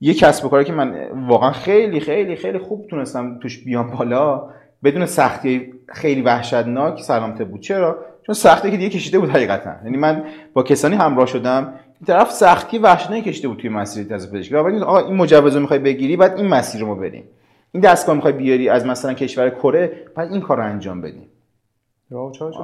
[0.00, 4.50] یه کسب و کاری که من واقعا خیلی خیلی خیلی خوب تونستم توش بیام بالا
[4.84, 7.60] بدون سختی خیلی وحشتناک سلامته بود.
[7.60, 9.74] چرا؟ چون سختی که دیگه کشیده بود حقیقتا.
[9.84, 11.74] یعنی من با کسانی همراه شدم.
[12.06, 14.54] طرف سختی وحشتناکی کشیده بود توی مسیر تجهیزات پزشکی.
[14.54, 17.24] و بعد آقا این مجوز رو می‌خوای بگیری بعد این مسیر رو ما بریم.
[17.72, 21.28] این دستگاه می‌خوای بیاری از مثلا کشور کره بعد این کار رو انجام بدیم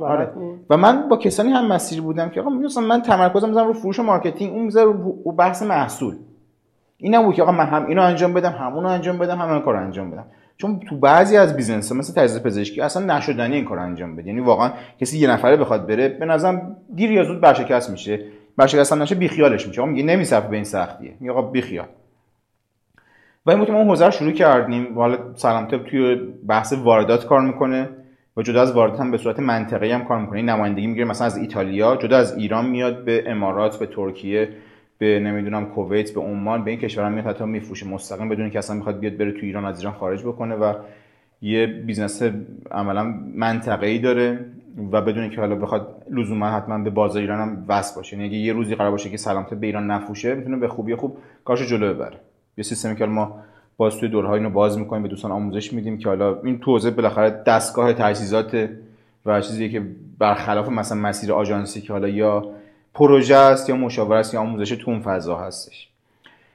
[0.00, 0.26] آره.
[0.26, 0.66] بود.
[0.70, 3.98] و من با کسانی هم مسیر بودم که آقا مثلا من تمرکزم می‌ذارم رو فروش
[3.98, 6.14] و مارکتینگ اون می‌ذاره رو بحث محصول.
[6.96, 10.10] این نبود که آقا من هم اینو انجام بدم همونو انجام بدم همون کار انجام
[10.10, 10.24] بدم.
[10.56, 14.28] چون تو بعضی از بیزنس ها مثل تجهیزات پزشکی اصلا نشدنی این کار انجام بده.
[14.28, 18.24] یعنی واقعا کسی یه نفره بخواد بره به نظرم دیر یا زود ورشکست میشه.
[18.60, 19.84] ورشکست هم نشه بیخیالش میشه.
[19.84, 21.14] میگه نمیصرفه به این سختیه.
[21.20, 21.86] میگه آقا بیخیال.
[23.46, 24.94] و این که ما حوزه رو شروع کردیم.
[24.94, 26.14] حالا سلامت تپ توی
[26.48, 27.88] بحث واردات کار می‌کنه.
[28.36, 30.36] و جدا از واردات هم به صورت منطقه‌ای هم کار می‌کنه.
[30.36, 31.96] این نمایندگی می‌گیره مثلا از ایتالیا.
[31.96, 34.48] جدا از ایران میاد به امارات به ترکیه
[34.98, 37.86] به نمی‌دونم کویت به عمان به این کشورها میاد حتی میفروشه.
[37.86, 40.54] مستقیم بدون که اصلا می‌خواد بیاد بره تو ایران از ایران خارج بکنه.
[40.54, 40.74] و
[41.42, 42.22] یه بیزنس
[42.70, 44.44] عملا منطقه‌ای داره.
[44.92, 48.16] و بدون اینکه حالا بخواد لزوما حتما به بازار ایران هم وصل باشه.
[48.16, 51.18] یعنی اگه یه روزی قرار باشه که سلامت به ایران نفروشه می‌تونه به خوبی خوب
[51.44, 52.16] کارش جلو ببره.
[52.56, 53.36] یه سیستمی که ما
[53.76, 56.90] باز توی دوره‌های اینو باز می‌کنیم به دوستان آموزش میدیم که حالا این تو حوزه
[56.90, 58.68] بالاخره دستگاه تجهیزات
[59.26, 59.82] و چیزی که
[60.18, 62.44] برخلاف مثلا مسیر آژانسی که حالا یا
[62.94, 65.88] پروژه است یا مشاوره است یا آموزش تو اون فضا هستش.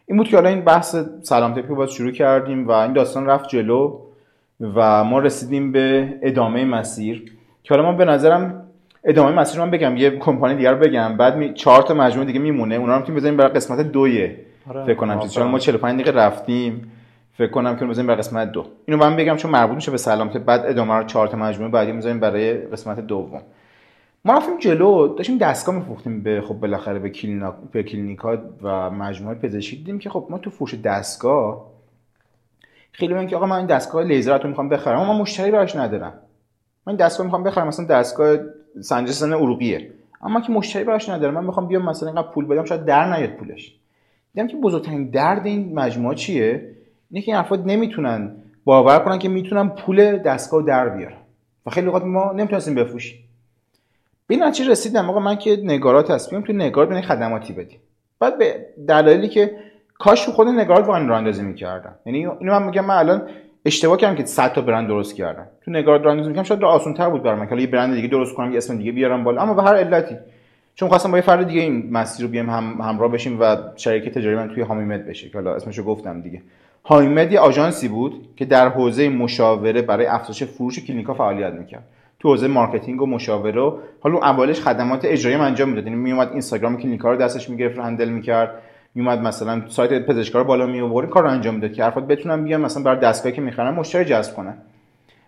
[0.05, 3.49] این بود که حالا این بحث سلامت تپی باز شروع کردیم و این داستان رفت
[3.49, 3.99] جلو
[4.61, 7.31] و ما رسیدیم به ادامه مسیر.
[7.65, 8.61] که حالا من به نظرم
[9.03, 11.17] ادامه مسیر من بگم یه کمپانی دیگر بگم.
[11.17, 11.53] بعد می...
[11.53, 12.75] چهار تا مجموعه دیگه میمونه.
[12.75, 14.37] اونا رو می‌تونیم بزنیم برای قسمت دویه.
[14.69, 14.85] آره.
[14.85, 16.91] فکر کنم چون ما 45 دقیقه رفتیم.
[17.37, 18.65] فکر کنم که بزنیم برای قسمت دو.
[18.85, 21.91] اینو من بگم چون مربوط میشه به سلامت بعد ادامه رو چهار تا مجموعه بعدی
[21.91, 23.41] می‌ذاریم برای قسمت دوم.
[24.25, 25.15] ما رفتیم جلو.
[25.15, 30.09] داشتیم دستگاه میفروختیم به خب بالاخره به کلینیک به کلینیکا و مجموعه پزشکی دیدیم که
[30.09, 31.71] خب ما تو فروش دستگاه
[32.91, 35.75] خیلی من که آقا من این دستگاه لیزر رو می‌خوام بخرم اما من مشتری براش
[35.75, 36.13] ندارم.
[36.87, 38.37] من دستگاه می‌خوام بخرم مثلا دستگاه
[38.81, 39.91] سنجش اروپیه.
[40.21, 43.29] اما که مشتری براش ندارم من می‌خوام بیام مثلا اینقدر پول بدم شاید در نیاد
[43.29, 43.75] پولش.
[44.33, 46.71] دیدم که بزرگترین درد این مجموعه چیه؟
[47.11, 48.31] اینه که این افراد نمی‌تونن
[48.65, 51.17] باور کنن که می‌تونن پول دستگاه در بیارن.
[51.65, 53.19] و خیلی وقت ما نمی‌تونستیم بفروشیم.
[54.27, 57.79] به چی رسیدم آقا من که نگارات بیام تو نگار بین خدماتی بدیم.
[58.19, 59.55] بعد به دلایلی که
[59.99, 61.95] کاش خود نگارات واقعا راه اندازی می‌کردم.
[62.05, 63.29] یعنی اینو من میگم من الان
[63.65, 65.47] اشتباه کردم که 100 تا برند درست کردم.
[65.65, 68.51] تو راه اندازی می‌کردم شاید آسان تر بود برام که یه برند دیگه درست کنم
[68.51, 69.41] یه اسم دیگه بیارم بالا.
[69.41, 70.15] اما به هر علتی.
[70.75, 74.13] چون خواستم با یه فرد دیگه این مسیر رو بیام هم همراه بشیم و شریک
[74.13, 76.41] تجاری من توی هامیمد بشه که حالا اسمشو گفتم دیگه.
[76.85, 81.83] هامیمد یه آژانسی بود که در حوزه مشاوره برای افزایش فروش کلینیکا فعالیت می‌کرد.
[82.19, 85.87] تو حوزه مارکتینگ و مشاوره و حالا اولش خدمات اجرایی انجام می‌داد.
[85.87, 88.61] یعنی میومد اینستاگرام کلینیکا رو دستش می‌گرفت handle می‌کرد.
[88.95, 92.61] میومد مثلا سایت پزشکا رو بالا می آورد کار انجام می‌داد که افراد بتونن بیان
[92.61, 94.57] مثلا برای دستگاهی که می‌خرن مشتری جذب کنن.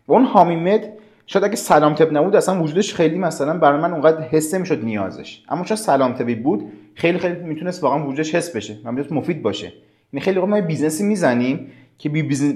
[0.07, 0.93] و اون هامی‌مد
[1.26, 5.43] شاید اگه سلام طب نبود اصلا وجودش خیلی مثلا برای من اونقدر حس نمی‌شد نیازش.
[5.49, 9.74] اما چون سلام طبی بود خیلی خیلی می‌تونست واقعا وجودش حس بشه و مفید باشه.
[10.13, 12.09] یعنی خیلی ما business ی می‌زنیم که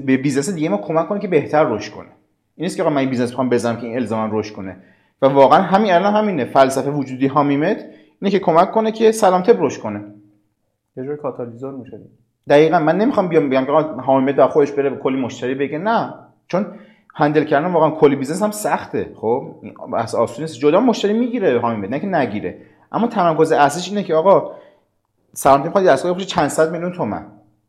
[0.05, 2.07] به business دیگه ما کمک کنه که بهتر رشد کنه.
[2.55, 4.77] این نیست که آقا من business می‌خوام بزنم که این الزاما رشد کنه.
[5.21, 6.45] و واقعا همین الان همینه.
[6.45, 7.85] فلسفه وجودی هامی‌مد
[8.21, 10.01] اینه که کمک کنه که سلام طب رشد کنه.
[10.97, 11.99] یه جور کاتالیزور میشه
[12.49, 12.79] دقیقا.
[12.79, 13.71] من نمی‌خوام بیام بگم که
[14.01, 15.77] هامی‌مد با خودش بره کلی مشتری بگیره.
[15.77, 16.13] نه.
[16.47, 16.65] چون
[17.15, 19.11] handle کردن واقعا کلی business هم سخته.
[19.15, 19.55] خب
[19.93, 20.59] از آسون نیست.
[20.59, 22.57] جدا مشتری می‌گیره هامی‌مد نه که نگیره.
[22.91, 24.51] اما تمرکز اصلیش اینه که آقا
[25.33, 27.25] سلام طب دستگاه چند صد میلیون تومن.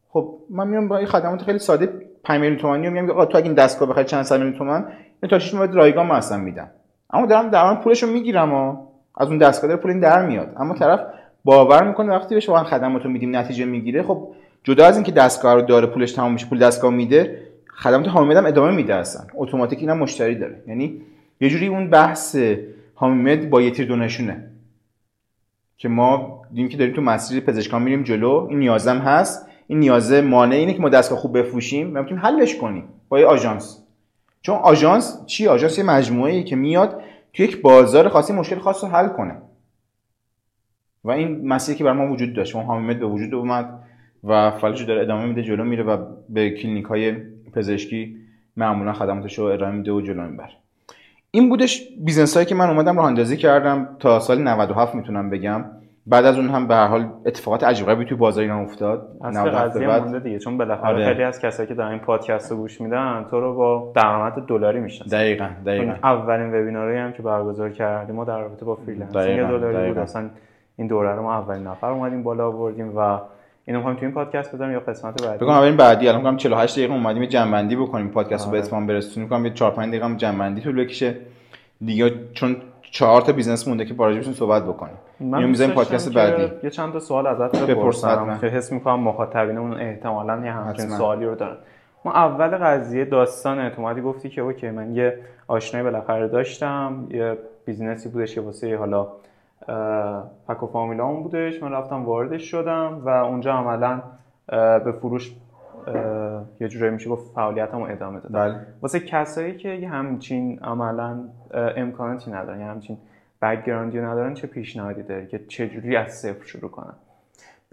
[0.08, 1.86] خب من میام با این خدمات خیلی ساده
[2.24, 4.88] 5 میلیون تومانی میگم آقا تو اگه این دستگاه بخری چند صد میلیون تومان
[5.22, 6.70] این تا 6 ماه رایگان ما اصلا میدم.
[7.10, 8.76] اما دارم در پولشو می‌گیرم و
[9.16, 10.52] از اون دستگاه پول این در میاد.
[10.56, 11.00] اما طرف
[11.44, 14.28] باور می‌کنه وقتی بهش واقعا خدماتو میدیم نتیجه می‌گیره خب
[14.64, 17.42] جدا از اینکه دستگاه رو داره پولش تمام میشه پول دستگاه میده
[17.74, 19.26] خدمات حامد هم ادامه میده اصلا.
[19.34, 20.62] اتوماتیک اینم مشتری داره.
[20.66, 21.00] یعنی
[21.40, 22.36] یه جوری اون بحث
[22.94, 24.48] حامد با یه تیر دو نشونه.
[25.76, 29.48] که ما دیدیم که داریم تو مسیر پزشکان میریم جلو این نیازم هست.
[29.66, 33.26] این نیازه مانع اینه که ما دستگاه خوب بفروشیم و می‌تونیم حلش کنیم با یه
[33.26, 33.82] آژانس.
[34.42, 38.84] چون آژانس چی؟ آژانس یه مجموعه ای که میاد تو یک بازار خاصی مشکل خاص
[38.84, 39.34] رو حل کنه.
[41.04, 42.56] و این مسیری که بر ما وجود داشت.
[42.56, 43.78] اون هامی‌مد به وجود اومد
[44.24, 45.96] و فعالیتش داره ادامه میده جلو میره و
[46.28, 47.14] به کلینیک های
[47.54, 48.16] پزشکی
[48.56, 50.52] معمولا خدماتش رو ارائه میده و جلو می‌بره.
[51.30, 53.88] این بودش business هایی که من اومدم راه اندازی کردم.
[53.98, 55.64] تا سال 97 می‌تونم بگم.
[56.06, 59.08] بعد از اون هم به هر حال اتفاقات عجیب غریبی تو بازار ایران افتاد.
[59.24, 60.02] اصل قضیه بعد...
[60.02, 60.38] مونده دیگه.
[60.38, 61.06] چون بالاخره آره.
[61.06, 64.80] خیلی از کسایی که دارن این پادکست رو گوش میدن تو رو با درآمد دلاری
[64.80, 65.16] می‌شناسن.
[65.16, 65.92] دقیقاً دقیقاً.
[66.02, 69.98] اولین وبیناری هم که برگزار کردیم ما در رابطه با freelancing دلاری بود.
[69.98, 70.30] اصلا
[70.76, 73.18] این دوره رو ما اولین نفر اومدیم بالا آوردیم و
[73.64, 76.08] اینو می‌خوایم تو این پادکست بذاریم یا قسمت بعدی؟ بگم اولین بعدی.
[76.08, 78.66] الان می‌گم 48 دقیقه اومدیم جمع‌بندی بکنیم پادکست رو به آره.
[78.66, 79.28] اتمام برسونیم.
[79.28, 81.16] می‌گم یه 4 5 دقیقه هم جمع‌بندی طول بکشه.
[81.84, 84.94] دیگه چون چهار تا business مونده که راجبشون صحبت بکنیم.
[85.20, 86.52] اینو می‌ذاریم پادکست بعدی.
[86.62, 88.38] یه چند تا سوال ازت بپرسم.
[88.40, 91.56] که حس می‌کنم مخاطبینمون احتمالاً یه همچین سوالی رو دارن.
[92.04, 95.18] ما اول قضیه داستان اومدی گفتی که اوکی من یه
[95.48, 99.08] آشنایی بالاخره داشتم یه business ی بودش که واسه حالا
[100.48, 101.62] پک و فامیلامون بودش.
[101.62, 104.02] من رفتم واردش شدم و اونجا عملا
[104.84, 105.32] به فروش
[106.60, 108.60] یه جورایی میشه گفت فعالیتمو ادامه دادم بله.
[108.82, 111.18] واسه کسایی که یه همچین عملا
[111.76, 112.98] امکاناتی ندارن یه همچین
[113.42, 116.94] بکگراندی ندارن چه پیشنهادی داری که چجوری از صفر شروع کنن؟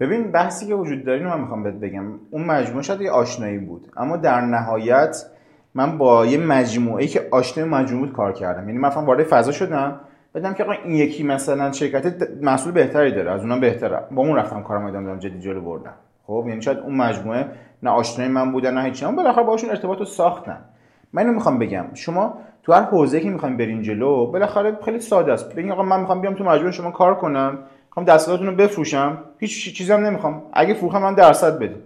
[0.00, 2.04] ببین بحثی که وجود داره من می‌خوام بهت بگم.
[2.30, 5.16] اون مجموعه شاید یه آشنایی بود اما در نهایت
[5.74, 8.68] من با یه مجموعه که آشنای مجموعه بود کار کردم.
[8.68, 10.00] یعنی مثلا وارد فضا شدم.
[10.34, 14.02] بدم که آقا این یکی مثلا شرکت محصول بهتری داره از اونم بهتره.
[14.10, 15.94] با اون رفتم کارم ادامه دادم جدی جلو بردم.
[16.26, 17.46] خب یعنی شاید اون مجموعه
[17.82, 20.58] نه آشنای من بودن نه هیچ اما بالاخره باشون ارتباط رو ساختم
[21.12, 21.84] من اینو می‌خوام بگم.
[21.94, 25.52] شما تو هر حوزه که می‌خوایم برین جلو بالاخره خیلی ساده است.
[25.52, 29.18] ببین آقا من می‌خوام بیام تو مجموعه شما کار کنم می‌خوام دستگاهتون رو بفروشم.
[29.38, 30.42] هیچ چیزی هم نمی‌خوام.
[30.52, 31.76] اگه فروختم من درصد بده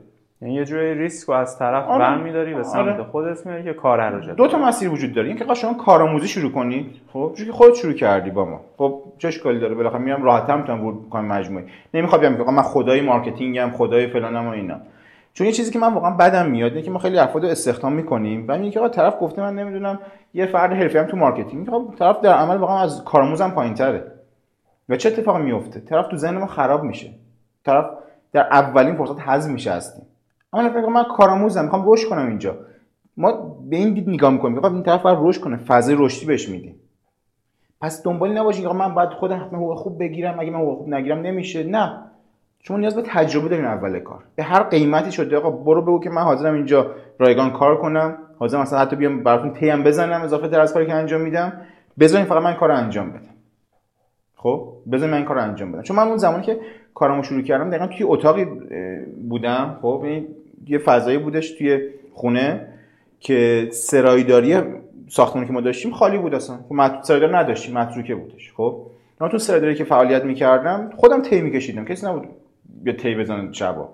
[0.45, 1.99] یعنی یه جوری ریسک رو از طرف آره.
[1.99, 3.03] برمیداری به سمت آره.
[3.03, 5.29] خودت میاری که کار رو جلو دو تا مسیر وجود داره.
[5.29, 8.61] اینکه شما کارآموزی شروع کنید خب؟ چون که خودت شروع کردی با ما.
[8.79, 9.75] خب چه اشکالی داره.
[9.75, 11.65] بالاخره میرم راحت‌تر می‌تونم ورود کنم مجموعه.
[11.95, 14.77] نمی‌خوام بیام آقا من خدای marketing م خدای فلانم و اینا.
[15.33, 17.93] چون یه چیزی که من واقعا بدم میاد اینه که ما خیلی افراد رو استخدام
[17.93, 18.45] می‌کنیم.
[18.49, 19.99] و میگه آقا طرف گفته من نمی‌دونم
[20.35, 21.71] یه فرد حرفه‌ای تو marketing.
[21.71, 24.13] خب طرف در عمل واقعا از کارآموزم پایینتره.
[24.89, 27.11] و چه اتفاقی میفته طرف تو ذهن ما خراب میشه.
[27.65, 27.87] طرف
[28.33, 30.07] در اولین فرصت حذف میشه هستیم
[30.55, 32.57] اما فکر من کارآموزم می‌خوام رشد کنم اینجا.
[33.17, 33.33] ما
[33.71, 36.75] به این دید نگاه می‌کنیم آقا این طرف باید رشد کنه فضای رشدی بهش میدیم.
[37.81, 40.79] پس دنبال این نباشید آقا من باید خودم حتما حقوق خوب بگیرم اگه من حقوق
[40.79, 41.63] خوب نگیرم نمیشه.
[41.63, 42.01] نه.
[42.61, 44.25] شما نیاز به تجربه دارین اول کار.
[44.35, 48.17] به هر قیمتی شده آقا برو بگو که من حاضرم اینجا رایگان کار کنم.
[48.39, 51.53] حاضرم مثلا حتی بیام براتون پیم بزنم اضافه تر از کاری که انجام میدم.
[51.99, 53.35] بذارین فقط من کار انجام بدم.
[54.37, 55.83] خب؟ بذارین من کار انجام بدم.
[55.83, 56.61] چون من اون زمانی که
[56.95, 58.45] کارمو شروع کردم دقیقا توی اتاقی
[59.29, 59.79] بودم.
[59.83, 60.27] خب؟ این
[60.69, 62.69] یه فضایی بودش توی خونه
[63.21, 64.57] که سرایداری
[65.09, 66.57] ساختمانی که ما داشتیم خالی بود اصلا.
[66.69, 68.87] خب سرایدار نداشتیم متروکه بودش خب.
[69.21, 71.85] من تو سرایداری که فعالیت می‌کردم خودم تی میکشیدم.
[71.85, 72.29] کسی نبود
[72.83, 73.89] بیا تی بزنه شبا.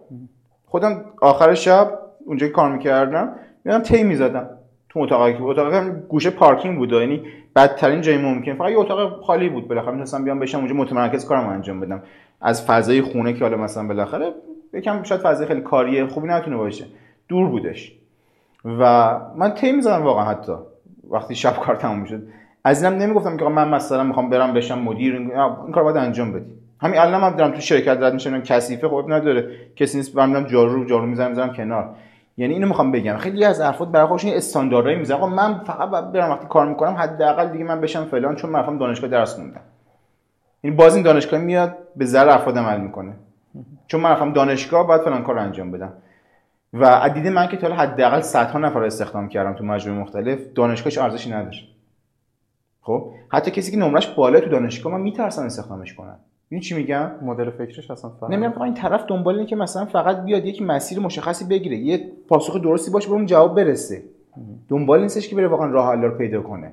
[0.66, 3.32] خودم آخر شب اونجا که کار می‌کردم
[3.64, 4.48] میرم تی می‌زدم
[4.88, 7.22] تو اتاقی که اتاق هم گوشه پارکینگ بود یعنی
[7.56, 8.54] بدترین جای ممکن.
[8.54, 9.90] فقط یه اتاق خالی بود بالاخره.
[9.90, 12.02] می‌تونستم بیام بشم اونجا متمرکز کارم انجام بدم.
[12.40, 14.32] از فضای خونه که حالا مثلا بالاخره
[14.74, 16.84] یکم شاید فضای خیلی کاری خوبی نتونه باشه.
[17.28, 17.92] دور بودش.
[18.64, 20.52] و من تی می‌زدم واقعا حتی.
[21.10, 22.22] وقتی شب کار تموم شد.
[22.64, 25.16] از اینم نمی‌گفتم که من مثلا می‌خوام برم بشم مدیر.
[25.16, 26.52] این کار باید انجام بدی.
[26.80, 28.40] همین الان هم دارم تو شرکت رد میشم.
[28.40, 29.50] کثیفه خب نداره.
[29.76, 31.94] کسی نیست برام جارو جارو می‌زنم می‌ذارم کنار.
[32.36, 33.16] یعنی اینو می‌خوام بگم.
[33.16, 37.48] خیلی از افراد برای خودشون استانداردهایی می‌ذارن آقا من فقط برم وقتی کار می‌کنم حداقل
[37.48, 39.60] دیگه من بشم فلان چون من دانشگاه درس خوندم.
[40.64, 43.12] یعنی باز این دانشگاه میاد به ذر افراد عمل می‌کنه.
[43.91, 45.93] چون من رفتم دانشگاه باید فلان کار انجام بدم.
[46.72, 51.30] و عدید من که تا حداقل صدها نفر استخدام کردم تو مجموعه مختلف دانشگاهش ارزشی
[51.30, 51.76] نداشت.
[52.82, 56.16] خب؟ حتی کسی که نمرش بالا تو دانشگاه من میترسم استخدامش کنم
[56.49, 60.24] این چی میگم؟ مدل فکرش اصلا فرق نمیگم این طرف دنبال اینه که مثلا فقط
[60.24, 64.03] بیاد یک مسیر مشخصی بگیره یه پاسخ درستی باشه به اون جواب برسه.
[64.68, 66.72] دنبال نیستش که بره واقعا راه حل رو پیدا کنه.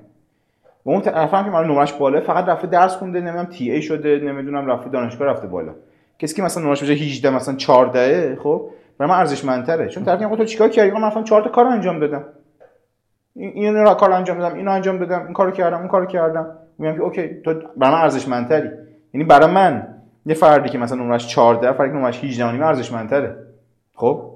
[0.84, 3.82] و اون طرف هم که من نمرش بالا فقط رفته درس خونده نمی‌دونم تی ای
[3.82, 5.72] شده نمی‌دونم رفته دانشگاه رفته بالا.
[6.18, 9.88] کسی که مثلا نمرش بشه 18 مثلا 14 خب برای من ارزشمندتره.
[9.88, 12.24] چون طرف میگه تو چیکار کردی؟ من رفتم 4 تا کار انجام دادم.
[13.36, 16.46] این این کار انجام دادم اینو انجام دادم این کارو کردم اون کارو کردم.
[16.78, 18.68] میگم که اوکی تو برای من ارزشمندتری.
[19.14, 19.94] یعنی برای من
[20.26, 23.36] یه فردی که مثلا نمرش 14 فردی که نمرش 18 و نیم ارزشمندتره.
[23.94, 24.30] خب؟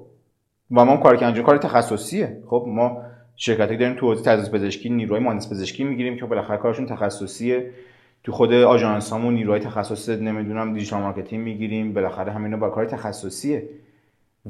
[0.71, 2.37] و ما کاری که انجام کار تخصصیه.
[2.47, 3.01] خب ما
[3.35, 7.71] شرکتی داریم تو حوزه تدریس پزشکی نیروی مهندس پزشکی می‌گیریم که بالاخره کارشون تخصصیه.
[8.23, 11.93] تو خود آژانسامون نیروی تخصص نمی‌دونم digital marketing می‌گیریم.
[11.93, 13.69] بالاخره همینا با کار تخصصیه.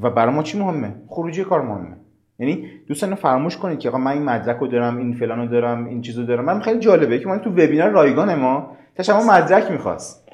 [0.02, 1.96] و برای ما چی مهمه؟ خروجی کار مهمه.
[2.38, 6.02] یعنی دوستان فراموش کنید که آقا من این مدرک رو دارم این فلان دارم این
[6.02, 6.44] چیزو دارم.
[6.44, 10.28] من خیلی جالبه که ما تو وبینار رایگان ما شما مدرک می‌خواست.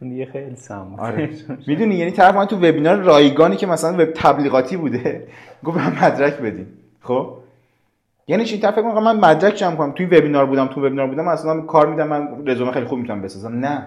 [0.00, 1.30] دیگه خیلی سم آره.
[1.66, 5.26] می‌دونی؟ یعنی طرف من تو وبینار رایگانی که مثلا وب تبلیغاتی بوده
[5.64, 6.66] گفت من مدرک بدین.
[7.00, 7.39] خب؟
[8.30, 11.60] یعنی چی؟ طرف فکر من مدرک جمع کنم؟ توی وبینار بودم تو وبینار بودم اصلا
[11.60, 13.54] کار میدم من رزومه خیلی خوب می‌تونم بسازم.
[13.54, 13.86] نه.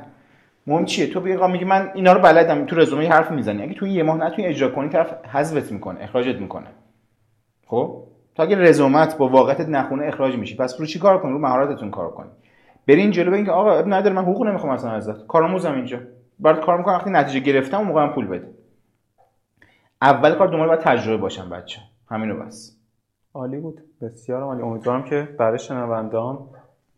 [0.68, 3.64] مهم چیه؟ تو بگی میگی من اینا رو بلدم تو رزومه حرف می‌زنی.
[3.64, 6.68] اگه تو یه ماه نتونی اجرا کنی طرف حذفت می‌کنه اخراجت می‌کنه.
[7.68, 8.04] خب؟
[8.36, 10.56] تا اگه رزومت با واقعیت نخونه اخراج میشی.
[10.56, 12.30] پس رو چی کار کنی؟ رو مهارتتون کار کنی.
[12.88, 15.28] برین جلو بگین که آقا اب نداره من حقوق نمی‌خوام اصلا ازت.
[15.28, 16.00] کارآموزم اینجا.
[16.39, 18.48] برات کار می‌کنم وقتی نتیجه گرفتم اون موقع پول بده.
[20.02, 21.80] اول کار دنبال باید تجربه باشم بچه
[22.10, 22.83] همینو بس.
[23.36, 23.82] عالی بود.
[24.02, 24.62] بسیار عالی.
[24.62, 26.50] امیدوارم که برای شنوندهام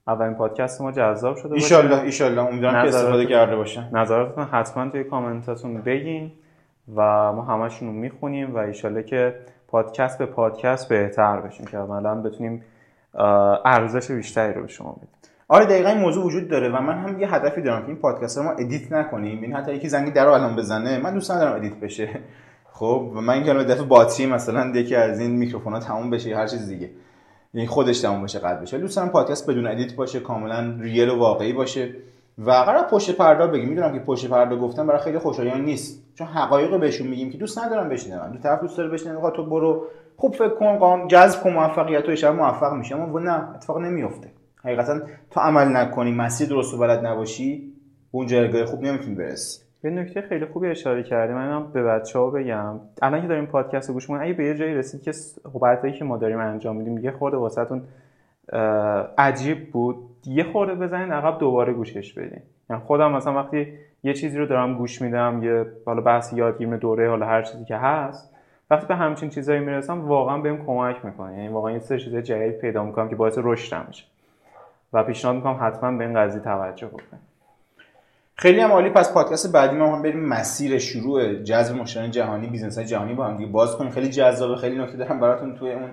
[0.08, 1.78] اولین پادکست ما جذاب شده باشه.
[1.78, 3.90] ان شاء امیدوارم که استفاده کرده باشن.
[3.94, 6.32] نظراتتون حتما توی کامنتاتون بگین
[6.96, 7.02] و
[7.34, 9.36] ما همشون رو می‌خونیم و ایشالله که
[9.68, 12.64] پادکست به پادکست بهتر بشیم که عملا بتونیم
[13.66, 15.10] ارزش بیشتری رو به شما بدیم.
[15.48, 18.38] آره دقیقا این موضوع وجود داره و من هم یه هدفی دارم که این پادکست
[18.38, 19.42] رو ما edit نکنیم.
[19.42, 22.10] این حتی یکی زنگ در الان بزنه من دوست ندارم edit بشه.
[22.78, 26.67] خب و من اینکه دفعه باتری مثلا یکی از این میکروفونا تموم بشه هر چیز
[26.67, 26.89] دیگه.
[27.53, 28.78] یعنی خودش تموم بشه قطع بشه.
[28.78, 31.93] دوست دارم پادکست بدون edit باشه کاملا real و واقعی باشه.
[32.38, 33.69] و قرار پشت پرده بگیم.
[33.69, 36.03] می‌دونم که پشت پرده گفتم برای خیلی خوشایند نیست.
[36.15, 38.32] چون حقایق بهشون میگیم که دوست ندارم بشنون.
[38.32, 39.88] دو طرف دوست داره بشنوه تو برو.
[40.17, 40.78] خوب فکر کن.
[40.78, 43.55] قانون جذب کن موفقیت و موفق میشه اما نه.
[43.55, 44.32] اتفاق نمیفته
[44.63, 44.99] حقیقتا
[45.32, 46.11] تو عمل نکنی.
[46.11, 47.73] مسیر درست و بلد نباشی.
[48.11, 49.64] اون جایگاه خوب نمی‌تونی برسی.
[49.86, 51.34] یه نکته خیلی خوبی اشاره کردی.
[51.34, 52.80] من به بچه ها بگم.
[53.02, 56.18] الان که داریم پادکست گوش می‌کنیم اگه به یه جایی رسید که صحبتایی که ما
[56.18, 57.82] داریم انجام میدیم یه خورده واسهتون
[59.18, 59.96] عجیب بود.
[60.26, 62.42] یه خورده بزنین عقب دوباره گوشش بدین.
[62.70, 63.68] یعنی خودم مثلا وقتی
[64.04, 67.78] یه چیزی رو دارم گوش میدم یه حالا بحث یادگیری دوره حالا هر چیزی که
[67.78, 68.36] هست
[68.70, 71.34] وقتی به همچین چیزایی می‌رسم واقعا بهم کمک می‌کنه.
[71.34, 74.06] یعنی واقعا یه سری چیزای جدید پیدا می‌کنم که باعث رشدم میشه.
[74.94, 77.35] و پیشنهاد می‌کنم حتما به این قضیه توجه بکنید.
[78.38, 78.90] خیلی هم عالی.
[78.90, 83.26] پس پادکست بعدی ما هم بریم مسیر شروع جذب مشتریان جهانی business های جهانی با
[83.26, 83.92] هم دیگه باز کنیم.
[83.92, 84.56] خیلی جذابه.
[84.56, 85.90] خیلی نکته دارم براتون توی اون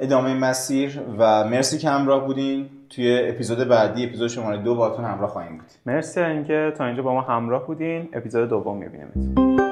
[0.00, 2.68] ادامه مسیر و مرسی که همراه بودین.
[2.90, 5.66] توی اپیزود بعدی اپیزود شماره دو باهاتون همراه خواهیم بود.
[5.86, 8.08] مرسی اینکه تا اینجا با ما همراه بودین.
[8.12, 9.71] اپیزود دوم می‌بینیم